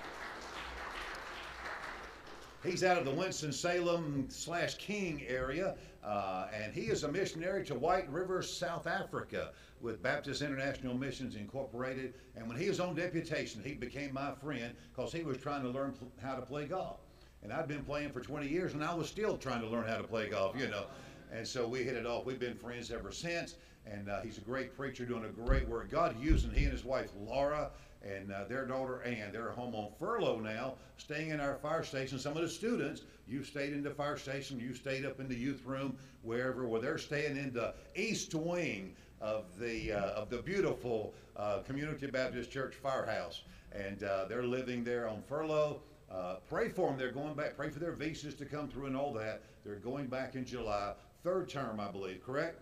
[2.62, 7.74] He's out of the Winston-Salem slash King area, uh, and he is a missionary to
[7.74, 12.12] White River, South Africa, with Baptist International Missions Incorporated.
[12.36, 15.70] And when he was on deputation, he became my friend because he was trying to
[15.70, 16.98] learn how to play golf.
[17.42, 19.96] And I'd been playing for 20 years, and I was still trying to learn how
[19.96, 20.84] to play golf, you know.
[21.32, 22.24] And so we hit it off.
[22.26, 23.54] We've been friends ever since.
[23.86, 25.90] And uh, he's a great preacher doing a great work.
[25.90, 27.70] God using he and his wife Laura
[28.02, 29.32] and uh, their daughter Ann.
[29.32, 32.18] They're home on furlough now, staying in our fire station.
[32.18, 35.34] Some of the students, you stayed in the fire station, you stayed up in the
[35.34, 36.66] youth room, wherever.
[36.66, 42.06] Well, they're staying in the east wing of the uh, of the beautiful uh, Community
[42.06, 45.80] Baptist Church firehouse, and uh, they're living there on furlough.
[46.10, 46.98] Uh, pray for them.
[46.98, 47.56] They're going back.
[47.56, 49.42] Pray for their visas to come through and all that.
[49.64, 52.24] They're going back in July, third term, I believe.
[52.24, 52.60] Correct?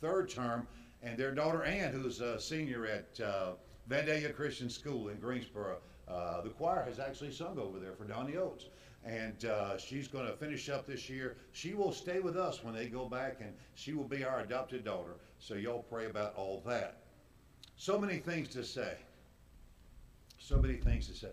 [0.00, 0.66] Third term,
[1.02, 3.52] and their daughter Ann, who's a senior at uh,
[3.88, 5.78] Vandalia Christian School in Greensboro.
[6.08, 8.66] Uh, the choir has actually sung over there for Donnie Oates,
[9.04, 11.36] and uh, she's going to finish up this year.
[11.52, 14.84] She will stay with us when they go back, and she will be our adopted
[14.84, 15.16] daughter.
[15.38, 17.02] So y'all pray about all that.
[17.76, 18.96] So many things to say.
[20.38, 21.28] So many things to say.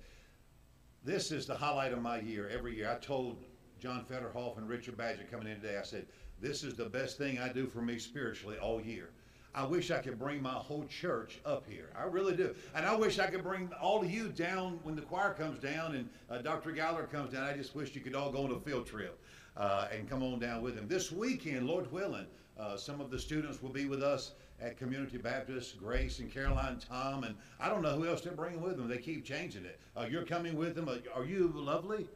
[1.03, 2.89] This is the highlight of my year every year.
[2.89, 3.43] I told
[3.79, 6.05] John Federhoff and Richard Badgett coming in today, I said,
[6.41, 9.09] this is the best thing I do for me spiritually all year.
[9.53, 11.89] I wish I could bring my whole church up here.
[11.97, 12.55] I really do.
[12.73, 15.95] And I wish I could bring all of you down when the choir comes down
[15.95, 16.71] and uh, Dr.
[16.71, 17.43] Galler comes down.
[17.43, 19.21] I just wish you could all go on a field trip
[19.57, 20.87] uh, and come on down with him.
[20.87, 22.27] This weekend, Lord willing,
[22.57, 24.31] uh, some of the students will be with us
[24.61, 28.61] at Community Baptist, Grace and Caroline, Tom, and I don't know who else they're bringing
[28.61, 28.87] with them.
[28.87, 29.79] They keep changing it.
[29.97, 30.87] Uh, you're coming with them.
[30.87, 32.07] Uh, are you lovely?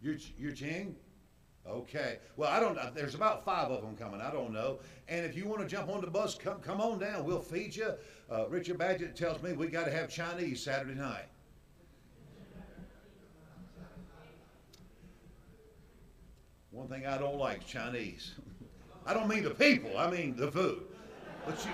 [0.00, 0.94] You're, you're Ching?
[1.68, 2.18] Okay.
[2.36, 2.78] Well, I don't.
[2.78, 4.20] uh, There's about five of them coming.
[4.20, 4.78] I don't know.
[5.08, 7.24] And if you want to jump on the bus, come come on down.
[7.24, 7.92] We'll feed you.
[8.30, 11.26] Uh, Richard Badgett tells me we got to have Chinese Saturday night.
[16.70, 18.34] One thing I don't like Chinese.
[19.06, 19.96] I don't mean the people.
[19.96, 20.82] I mean the food.
[21.46, 21.70] But you.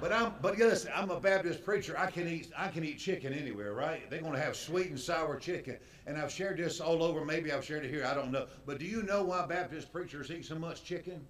[0.00, 0.32] But I'm.
[0.40, 1.98] But yes, I'm a Baptist preacher.
[1.98, 2.50] I can eat.
[2.56, 4.08] I can eat chicken anywhere, right?
[4.08, 5.76] They're to have sweet and sour chicken.
[6.06, 7.24] And I've shared this all over.
[7.24, 8.06] Maybe I've shared it here.
[8.06, 8.46] I don't know.
[8.64, 11.26] But do you know why Baptist preachers eat so much chicken?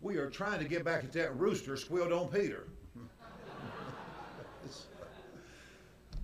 [0.00, 2.68] We are trying to get back at that rooster squealed on Peter.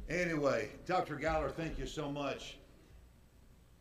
[0.08, 1.16] anyway, Dr.
[1.16, 2.56] Galler, thank you so much.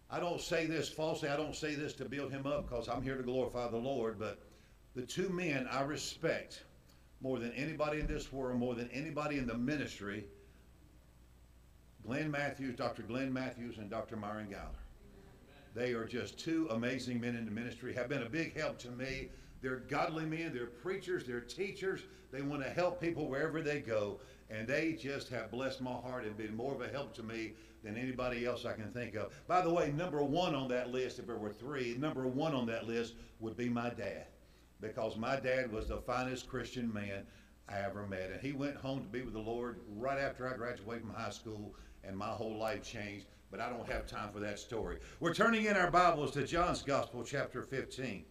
[0.09, 1.29] I don't say this falsely.
[1.29, 4.19] I don't say this to build him up because I'm here to glorify the Lord.
[4.19, 4.39] But
[4.95, 6.63] the two men I respect
[7.23, 10.25] more than anybody in this world, more than anybody in the ministry,
[12.05, 13.01] Glenn Matthews, Dr.
[13.03, 14.17] Glenn Matthews, and Dr.
[14.17, 14.75] Myron Galler.
[15.73, 18.91] They are just two amazing men in the ministry, have been a big help to
[18.91, 19.29] me.
[19.61, 22.01] They're godly men, they're preachers, they're teachers.
[22.33, 24.19] They want to help people wherever they go.
[24.49, 27.53] And they just have blessed my heart and been more of a help to me
[27.81, 29.31] than anybody else I can think of.
[29.47, 32.65] By the way, number one on that list, if there were three, number one on
[32.65, 34.25] that list would be my dad.
[34.83, 37.23] Because my dad was the finest Christian man
[37.69, 38.31] I ever met.
[38.31, 41.29] And he went home to be with the Lord right after I graduated from high
[41.29, 41.73] school,
[42.03, 43.25] and my whole life changed.
[43.49, 44.97] But I don't have time for that story.
[45.21, 48.25] We're turning in our Bibles to John's Gospel, chapter 15.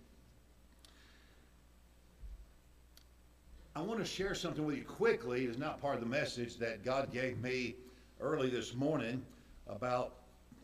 [3.75, 5.47] I want to share something with you quickly.
[5.47, 7.77] It's not part of the message that God gave me
[8.21, 9.25] early this morning
[9.67, 10.17] about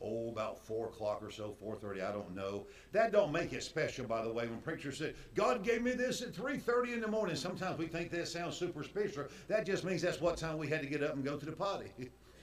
[0.02, 2.66] oh, about four o'clock or so, four thirty, I don't know.
[2.92, 4.46] That don't make it special, by the way.
[4.46, 7.86] When preachers say, "God gave me this at three thirty in the morning," sometimes we
[7.86, 9.24] think that sounds super special.
[9.48, 11.52] That just means that's what time we had to get up and go to the
[11.52, 11.92] potty.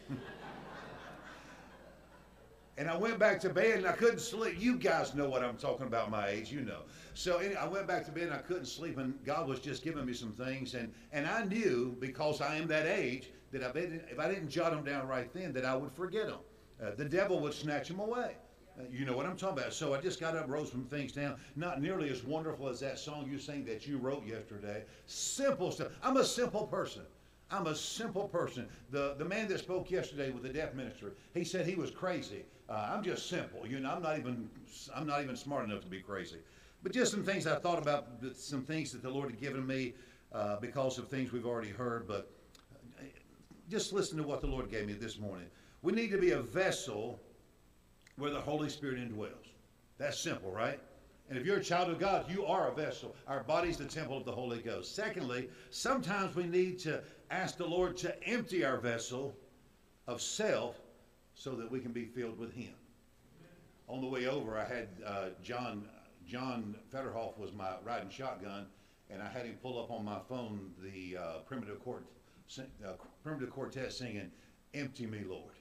[2.78, 4.56] and I went back to bed and I couldn't sleep.
[4.60, 6.82] You guys know what I'm talking about, my age, you know.
[7.14, 9.84] So anyway, I went back to bed and I couldn't sleep, and God was just
[9.84, 14.20] giving me some things, and and I knew because I am that age that if
[14.20, 16.40] I didn't jot them down right then, that I would forget them.
[16.82, 18.36] Uh, the devil would snatch them away.
[18.78, 19.74] Uh, you know what I'm talking about.
[19.74, 21.38] So I just got up, wrote some things down.
[21.56, 24.84] Not nearly as wonderful as that song you sang that you wrote yesterday.
[25.06, 25.90] Simple stuff.
[26.04, 27.04] I'm a simple person.
[27.52, 28.68] I'm a simple person.
[28.90, 32.44] The the man that spoke yesterday with the deaf minister, he said he was crazy.
[32.68, 33.68] Uh, I'm just simple.
[33.68, 34.50] You know, I'm not even
[34.94, 36.38] I'm not even smart enough to be crazy.
[36.82, 39.94] But just some things I thought about, some things that the Lord had given me
[40.34, 42.08] uh, because of things we've already heard.
[42.08, 42.30] But
[43.00, 43.04] uh,
[43.70, 45.48] just listen to what the Lord gave me this morning.
[45.86, 47.22] We need to be a vessel
[48.18, 49.52] where the Holy Spirit indwells.
[50.00, 50.80] That's simple, right?
[51.30, 53.16] And if you're a child of God, you are a vessel.
[53.28, 54.96] Our body's the temple of the Holy Ghost.
[54.96, 59.38] Secondly, sometimes we need to ask the Lord to empty our vessel
[60.08, 60.82] of self
[61.36, 62.74] so that we can be filled with Him.
[63.88, 65.88] On the way over, I had uh, John
[66.28, 68.66] John Federhoff was my riding shotgun,
[69.12, 72.08] and I had him pull up on my phone the uh, primitive court
[72.58, 74.32] uh, primitive quartet singing
[74.74, 75.54] "Empty Me, Lord."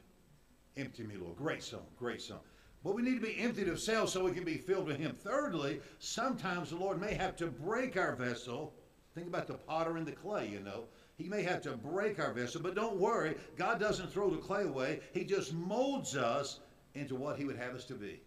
[0.77, 1.37] Empty me, Lord.
[1.37, 2.41] Great song, great song.
[2.83, 5.15] But we need to be emptied of self so we can be filled with Him.
[5.15, 8.75] Thirdly, sometimes the Lord may have to break our vessel.
[9.15, 10.85] Think about the potter and the clay, you know.
[11.17, 13.37] He may have to break our vessel, but don't worry.
[13.57, 15.01] God doesn't throw the clay away.
[15.13, 16.61] He just molds us
[16.95, 18.21] into what He would have us to be.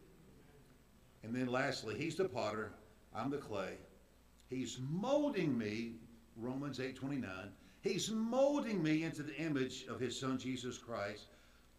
[1.23, 2.71] And then lastly, He's the potter,
[3.13, 3.73] I'm the clay.
[4.49, 5.95] He's molding me,
[6.37, 7.51] Romans 8:29.
[7.81, 11.27] He's molding me into the image of His Son Jesus Christ.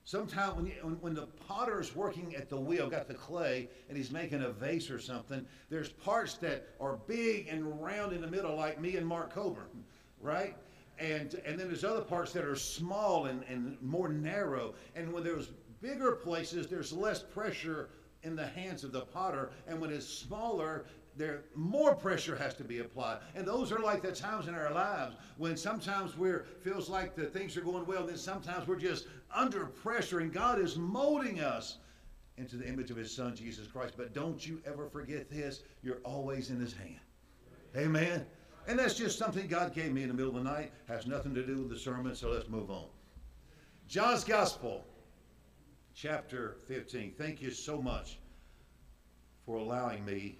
[0.09, 3.99] Sometimes when, when, when the potter is working at the wheel, got the clay, and
[3.99, 8.27] he's making a vase or something, there's parts that are big and round in the
[8.27, 9.85] middle, like me and Mark Coburn,
[10.23, 10.57] right?
[10.99, 14.73] And, and then there's other parts that are small and, and more narrow.
[14.97, 15.51] And when there's
[15.83, 17.91] bigger places, there's less pressure
[18.23, 19.51] in the hands of the potter.
[19.67, 20.87] And when it's smaller,
[21.19, 23.19] there more pressure has to be applied.
[23.35, 27.27] And those are like the times in our lives when sometimes we're feels like the
[27.27, 31.41] things are going well, and then sometimes we're just under pressure, and God is molding
[31.41, 31.79] us
[32.37, 33.95] into the image of His Son Jesus Christ.
[33.97, 37.01] But don't you ever forget this: you're always in His hand.
[37.77, 38.25] Amen.
[38.67, 40.73] And that's just something God gave me in the middle of the night.
[40.89, 42.87] Has nothing to do with the sermon, so let's move on.
[43.89, 44.85] John's Gospel,
[45.95, 47.15] chapter 15.
[47.17, 48.19] Thank you so much
[49.47, 50.39] for allowing me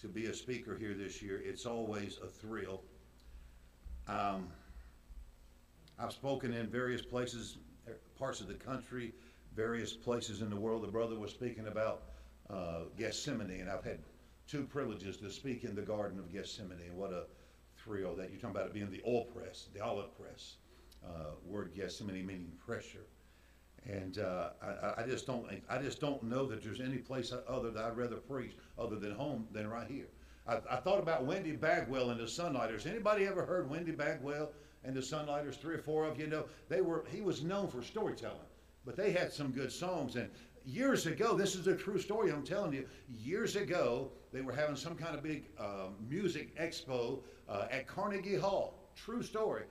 [0.00, 1.42] to be a speaker here this year.
[1.44, 2.82] It's always a thrill.
[4.06, 4.48] Um,
[5.98, 9.12] I've spoken in various places, er, parts of the country,
[9.54, 10.82] various places in the world.
[10.82, 12.02] The brother was speaking about
[12.48, 13.98] uh, Gethsemane, and I've had
[14.46, 16.80] two privileges to speak in the Garden of Gethsemane.
[16.86, 17.24] And what a
[17.76, 20.56] thrill that you're talking about it being the oil press, the olive press.
[21.04, 23.06] Uh, word Gethsemane meaning pressure.
[23.88, 27.70] And uh, I, I just don't, I just don't know that there's any place other
[27.70, 30.08] that I'd rather preach other than home than right here.
[30.46, 32.86] I, I thought about Wendy Bagwell and the Sunliters.
[32.86, 34.50] Anybody ever heard Wendy Bagwell
[34.84, 35.58] and the Sunliters?
[35.58, 37.04] Three or four of you know they were.
[37.10, 38.36] He was known for storytelling,
[38.84, 40.16] but they had some good songs.
[40.16, 40.28] And
[40.66, 42.30] years ago, this is a true story.
[42.30, 42.86] I'm telling you.
[43.08, 48.36] Years ago, they were having some kind of big uh, music expo uh, at Carnegie
[48.36, 48.74] Hall.
[48.94, 49.62] True story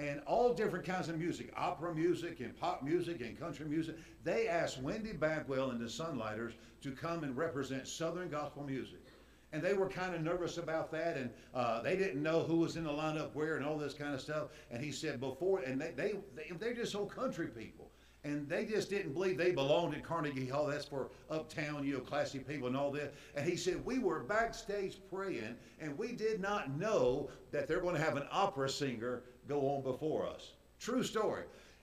[0.00, 3.96] and all different kinds of music, opera music and pop music and country music.
[4.24, 9.04] They asked Wendy Bagwell and the Sunliters to come and represent Southern gospel music.
[9.52, 12.76] And they were kind of nervous about that, and uh, they didn't know who was
[12.76, 14.48] in the lineup where and all this kind of stuff.
[14.70, 17.90] And he said before, and they, they, they they're just old country people.
[18.22, 20.66] And they just didn't believe they belonged at Carnegie Hall.
[20.66, 23.14] That's for uptown, you know, classy people and all that.
[23.34, 27.96] And he said, We were backstage praying, and we did not know that they're going
[27.96, 30.52] to have an opera singer go on before us.
[30.78, 31.42] True story.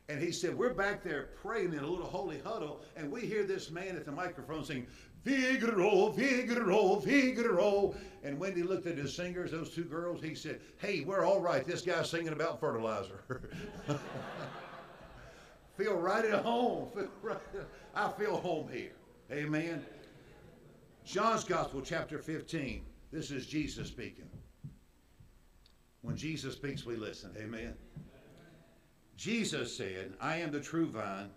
[0.10, 3.44] And he said, We're back there praying in a little holy huddle, and we hear
[3.44, 4.88] this man at the microphone singing,
[5.24, 7.94] Figaro, Figaro, Figaro.
[8.24, 11.42] And when he looked at his singers, those two girls, he said, Hey, we're all
[11.42, 11.68] right.
[11.68, 13.20] This guy's singing about fertilizer.
[15.78, 16.88] feel right at home.
[16.96, 17.38] Feel right,
[17.94, 18.94] I feel home here.
[19.32, 19.86] Amen.
[21.06, 22.84] John's Gospel, chapter 15.
[23.12, 24.28] This is Jesus speaking.
[26.02, 26.20] When hmm.
[26.20, 27.32] Jesus speaks, we listen.
[27.38, 27.74] Amen.
[29.16, 31.32] Jesus said, I am the true vine,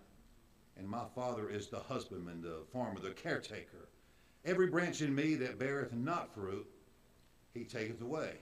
[0.77, 3.89] and my Father is the husbandman, the farmer, the caretaker.
[4.45, 6.67] Every branch in me that beareth not fruit,
[7.53, 8.33] he taketh away.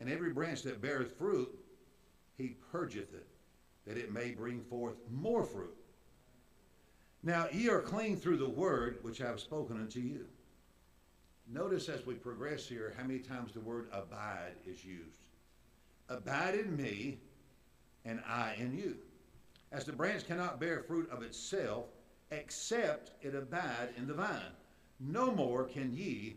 [0.00, 1.48] And every branch that beareth fruit,
[2.36, 3.26] he purgeth it,
[3.86, 5.76] that it may bring forth more fruit.
[7.22, 10.26] Now ye are clean through the word which I have spoken unto you.
[11.48, 15.18] Notice as we progress here how many times the word abide is used.
[16.08, 17.18] Abide in me,
[18.04, 18.96] and I in you.
[19.70, 21.86] As the branch cannot bear fruit of itself,
[22.30, 24.52] except it abide in the vine,
[25.00, 26.36] no more can ye,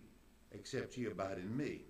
[0.51, 1.81] except ye abide in me.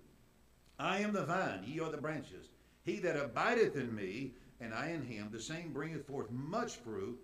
[0.80, 2.49] I am the vine, ye are the branches.
[2.84, 7.19] He that abideth in me, and I in him, the same bringeth forth much fruit,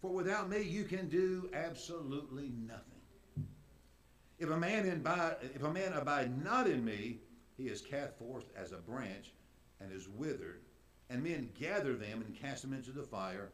[0.00, 3.46] for without me you can do absolutely nothing.
[4.38, 7.20] If a man abide, if a man abide not in me,
[7.56, 9.32] he is cast forth as a branch
[9.82, 10.60] and is withered,
[11.10, 13.50] and men gather them and cast them into the fire,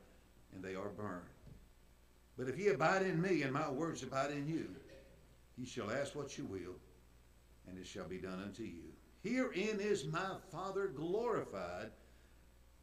[0.54, 1.22] and they are burned.
[2.36, 4.68] But if ye abide in me, and my words abide in you,
[5.56, 6.76] ye shall ask what you will,
[7.68, 8.84] and it shall be done unto you.
[9.22, 11.90] Herein is my Father glorified,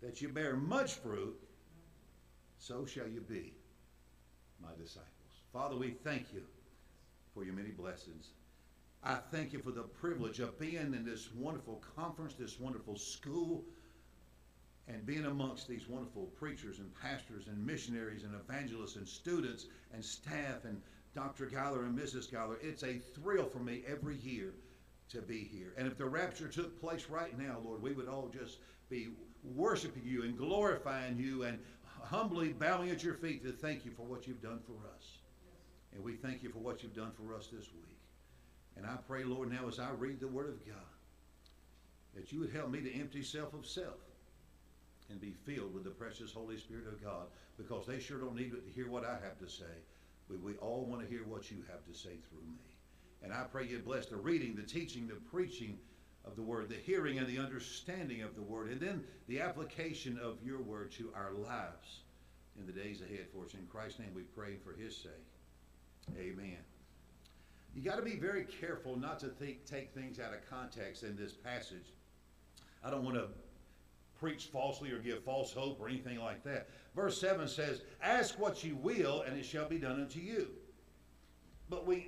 [0.02, 1.40] that you bear much fruit,
[2.58, 3.54] so shall you be
[4.62, 5.12] my disciples.
[5.54, 6.44] Father, we thank you
[7.34, 8.30] for your many blessings.
[9.08, 13.64] I thank you for the privilege of being in this wonderful conference, this wonderful school,
[14.88, 20.04] and being amongst these wonderful preachers and pastors and missionaries and evangelists and students and
[20.04, 20.82] staff and
[21.14, 21.46] Dr.
[21.46, 22.32] Gowler and Mrs.
[22.32, 22.58] Gowler.
[22.64, 24.56] It's a thrill for me every year
[25.10, 25.74] to be here.
[25.78, 28.58] And if the rapture took place right now, Lord, we would all just
[28.90, 29.10] be
[29.44, 31.60] worshiping you and glorifying you and
[32.02, 35.20] humbly bowing at your feet to thank you for what you've done for us.
[35.94, 37.95] And we thank you for what you've done for us this week.
[38.78, 40.76] And I pray, Lord, now as I read the Word of God,
[42.16, 43.96] that you would help me to empty self of self
[45.10, 47.28] and be filled with the precious Holy Spirit of God
[47.58, 49.66] because they sure don't need to hear what I have to say,
[50.28, 52.58] but we all want to hear what you have to say through me.
[53.24, 55.78] And I pray you bless the reading, the teaching, the preaching
[56.26, 60.20] of the Word, the hearing and the understanding of the Word, and then the application
[60.22, 62.02] of your Word to our lives
[62.60, 63.54] in the days ahead for us.
[63.54, 65.12] In Christ's name we pray for His sake.
[66.18, 66.58] Amen.
[67.76, 71.18] You got to be very careful not to think, take things out of context in
[71.18, 71.94] this passage.
[72.82, 73.28] I don't want to
[74.18, 76.70] preach falsely or give false hope or anything like that.
[76.96, 80.48] Verse 7 says, Ask what you will, and it shall be done unto you.
[81.70, 82.08] But we,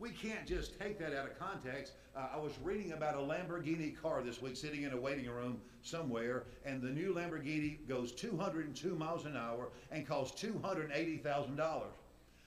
[0.00, 1.92] we can't just take that out of context.
[2.16, 5.60] Uh, I was reading about a Lamborghini car this week sitting in a waiting room
[5.82, 11.82] somewhere, and the new Lamborghini goes 202 miles an hour and costs $280,000.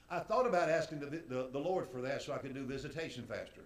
[0.09, 3.25] I thought about asking the, the, the Lord for that so I could do visitation
[3.27, 3.61] faster.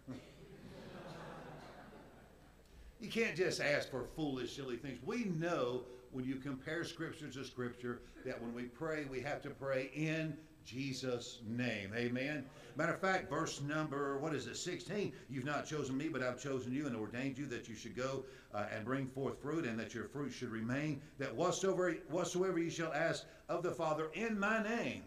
[3.00, 5.00] you can't just ask for foolish, silly things.
[5.06, 9.52] We know when you compare Scripture to Scripture that when we pray, we have to
[9.52, 10.36] pray in
[10.66, 11.92] Jesus' name.
[11.96, 12.46] Amen.
[12.76, 15.14] Matter of fact, verse number, what is it, 16?
[15.30, 18.24] You've not chosen me, but I've chosen you and ordained you that you should go
[18.54, 22.70] uh, and bring forth fruit and that your fruit should remain, that whatsoever, whatsoever you
[22.70, 25.04] shall ask of the Father in my name,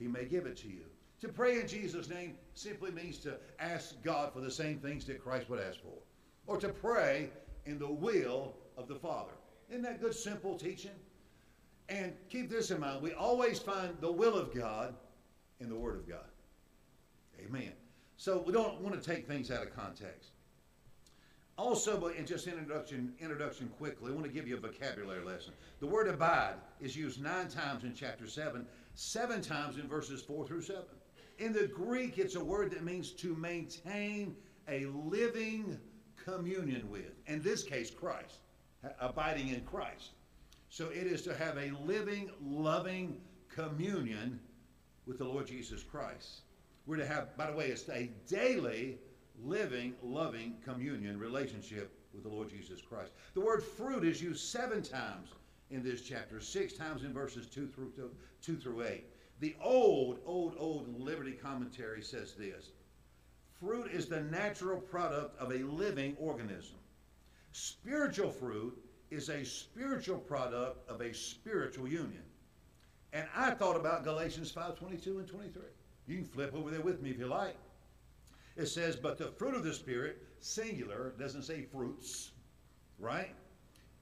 [0.00, 0.84] he may give it to you.
[1.20, 5.22] To pray in Jesus' name simply means to ask God for the same things that
[5.22, 5.98] Christ would ask for,
[6.46, 7.30] or to pray
[7.66, 9.32] in the will of the Father.
[9.68, 10.90] Isn't that good, simple teaching?
[11.90, 14.94] And keep this in mind we always find the will of God
[15.60, 16.24] in the Word of God.
[17.44, 17.72] Amen.
[18.16, 20.30] So we don't want to take things out of context.
[21.60, 25.52] Also, but in just introduction, introduction quickly, I want to give you a vocabulary lesson.
[25.80, 30.46] The word abide is used nine times in chapter 7, seven times in verses 4
[30.46, 30.82] through 7.
[31.38, 34.36] In the Greek, it's a word that means to maintain
[34.68, 35.78] a living
[36.22, 37.12] communion with.
[37.26, 38.40] In this case, Christ,
[39.00, 40.10] abiding in Christ.
[40.68, 44.38] So it is to have a living, loving communion
[45.06, 46.42] with the Lord Jesus Christ.
[46.86, 48.98] We're to have, by the way, it's a daily,
[49.42, 53.12] living, loving communion relationship with the Lord Jesus Christ.
[53.34, 55.30] The word fruit is used seven times
[55.70, 57.92] in this chapter, six times in verses two through
[58.42, 59.04] two through eight.
[59.40, 62.70] The old, old, old Liberty commentary says this:
[63.58, 66.76] fruit is the natural product of a living organism.
[67.52, 68.76] Spiritual fruit
[69.10, 72.22] is a spiritual product of a spiritual union.
[73.12, 75.62] And I thought about Galatians 5 22 and 23.
[76.06, 77.56] You can flip over there with me if you like.
[78.56, 82.32] It says, But the fruit of the Spirit, singular, doesn't say fruits,
[82.98, 83.34] right?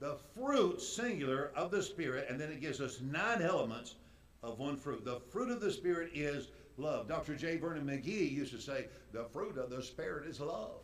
[0.01, 3.97] The fruit, singular, of the Spirit, and then it gives us nine elements
[4.43, 5.05] of one fruit.
[5.05, 7.09] The fruit of the Spirit is love.
[7.09, 7.35] Dr.
[7.35, 7.57] J.
[7.57, 10.83] Vernon McGee used to say, The fruit of the Spirit is love.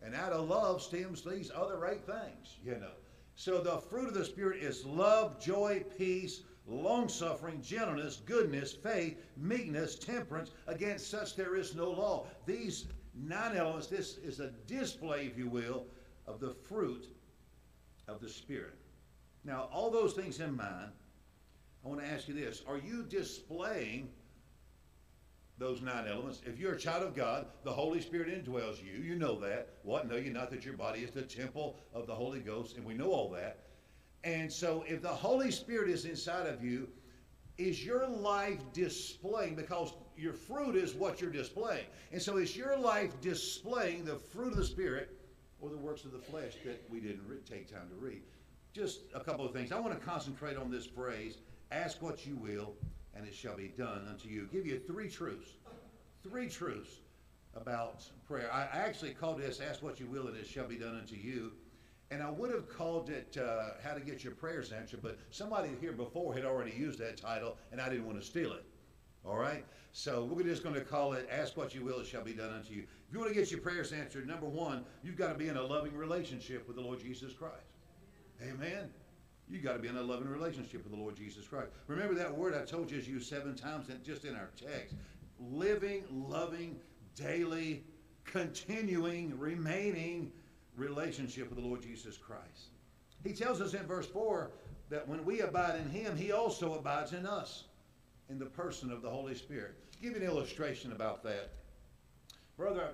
[0.00, 2.94] And out of love stems these other eight things, you know.
[3.34, 9.18] So the fruit of the Spirit is love, joy, peace, long suffering, gentleness, goodness, faith,
[9.36, 10.50] meekness, temperance.
[10.66, 12.26] Against such there is no law.
[12.46, 15.86] These nine elements, this is a display, if you will,
[16.26, 17.08] of the fruit
[18.08, 18.74] of the Spirit.
[19.44, 20.92] Now, all those things in mind,
[21.84, 22.62] I want to ask you this.
[22.66, 24.08] Are you displaying
[25.58, 26.42] those nine elements?
[26.46, 29.02] If you're a child of God, the Holy Spirit indwells you.
[29.02, 29.68] You know that.
[29.82, 30.08] What?
[30.08, 32.94] Know you not that your body is the temple of the Holy Ghost, and we
[32.94, 33.64] know all that.
[34.24, 36.88] And so if the Holy Spirit is inside of you,
[37.58, 41.84] is your life displaying because your fruit is what you're displaying.
[42.12, 45.18] And so is your life displaying the fruit of the Spirit
[45.62, 48.20] or the works of the flesh that we didn't re- take time to read?
[48.74, 49.72] Just a couple of things.
[49.72, 51.38] I want to concentrate on this phrase
[51.70, 52.74] ask what you will,
[53.14, 54.48] and it shall be done unto you.
[54.52, 55.52] Give you three truths.
[56.22, 57.00] Three truths
[57.54, 58.50] about prayer.
[58.52, 61.52] I actually called this ask what you will, and it shall be done unto you.
[62.10, 65.70] And I would have called it uh, How to Get Your Prayers Answered, but somebody
[65.80, 68.64] here before had already used that title, and I didn't want to steal it.
[69.24, 69.64] All right?
[69.92, 72.50] So we're just going to call it Ask What You Will, It Shall Be Done
[72.50, 72.82] Unto You.
[72.82, 75.56] If you want to get your prayers answered, number one, you've got to be in
[75.56, 77.56] a loving relationship with the Lord Jesus Christ.
[78.42, 78.88] Amen?
[79.48, 81.68] You've got to be in a loving relationship with the Lord Jesus Christ.
[81.86, 84.94] Remember that word I told you is used seven times just in our text.
[85.38, 86.76] Living, loving,
[87.14, 87.84] daily,
[88.24, 90.32] continuing, remaining
[90.76, 92.70] relationship with the Lord Jesus Christ.
[93.22, 94.50] He tells us in verse 4
[94.88, 97.64] that when we abide in him, he also abides in us
[98.32, 99.74] in the person of the Holy Spirit.
[100.00, 101.50] give you an illustration about that.
[102.56, 102.88] Brother,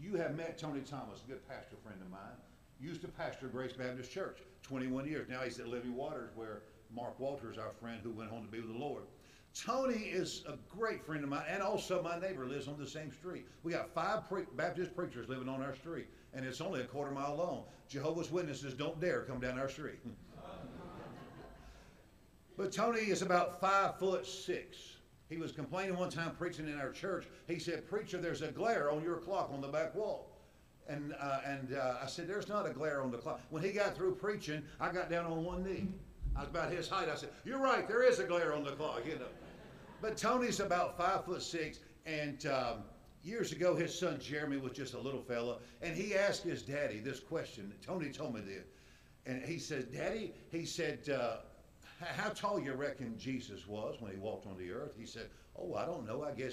[0.00, 2.38] you have met Tony Thomas, a good pastor friend of mine.
[2.80, 5.28] Used to pastor Grace Baptist Church 21 years.
[5.28, 6.62] Now he's at Living Waters, where
[6.94, 9.02] Mark Walters, our friend, who went home to be with the Lord.
[9.54, 13.12] Tony is a great friend of mine, and also my neighbor lives on the same
[13.12, 13.46] street.
[13.62, 17.12] We got five pre- Baptist preachers living on our street, and it's only a quarter
[17.12, 17.64] mile long.
[17.88, 19.98] Jehovah's Witnesses don't dare come down our street.
[22.56, 24.94] but Tony is about five foot six.
[25.28, 27.26] He was complaining one time preaching in our church.
[27.48, 30.30] He said, Preacher, there's a glare on your clock on the back wall.
[30.86, 33.40] And, uh, and uh, I said, There's not a glare on the clock.
[33.50, 35.88] When he got through preaching, I got down on one knee.
[36.36, 37.08] I was about his height.
[37.08, 39.26] I said, You're right, there is a glare on the clock, you know.
[40.02, 42.82] But Tony's about five foot six, and um,
[43.22, 46.98] years ago, his son Jeremy was just a little fella, and he asked his daddy
[46.98, 47.72] this question.
[47.84, 48.66] Tony told me this,
[49.24, 51.36] and he said, "Daddy," he said, uh,
[52.00, 55.74] "How tall you reckon Jesus was when he walked on the earth?" He said, "Oh,
[55.74, 56.22] I don't know.
[56.22, 56.42] I guess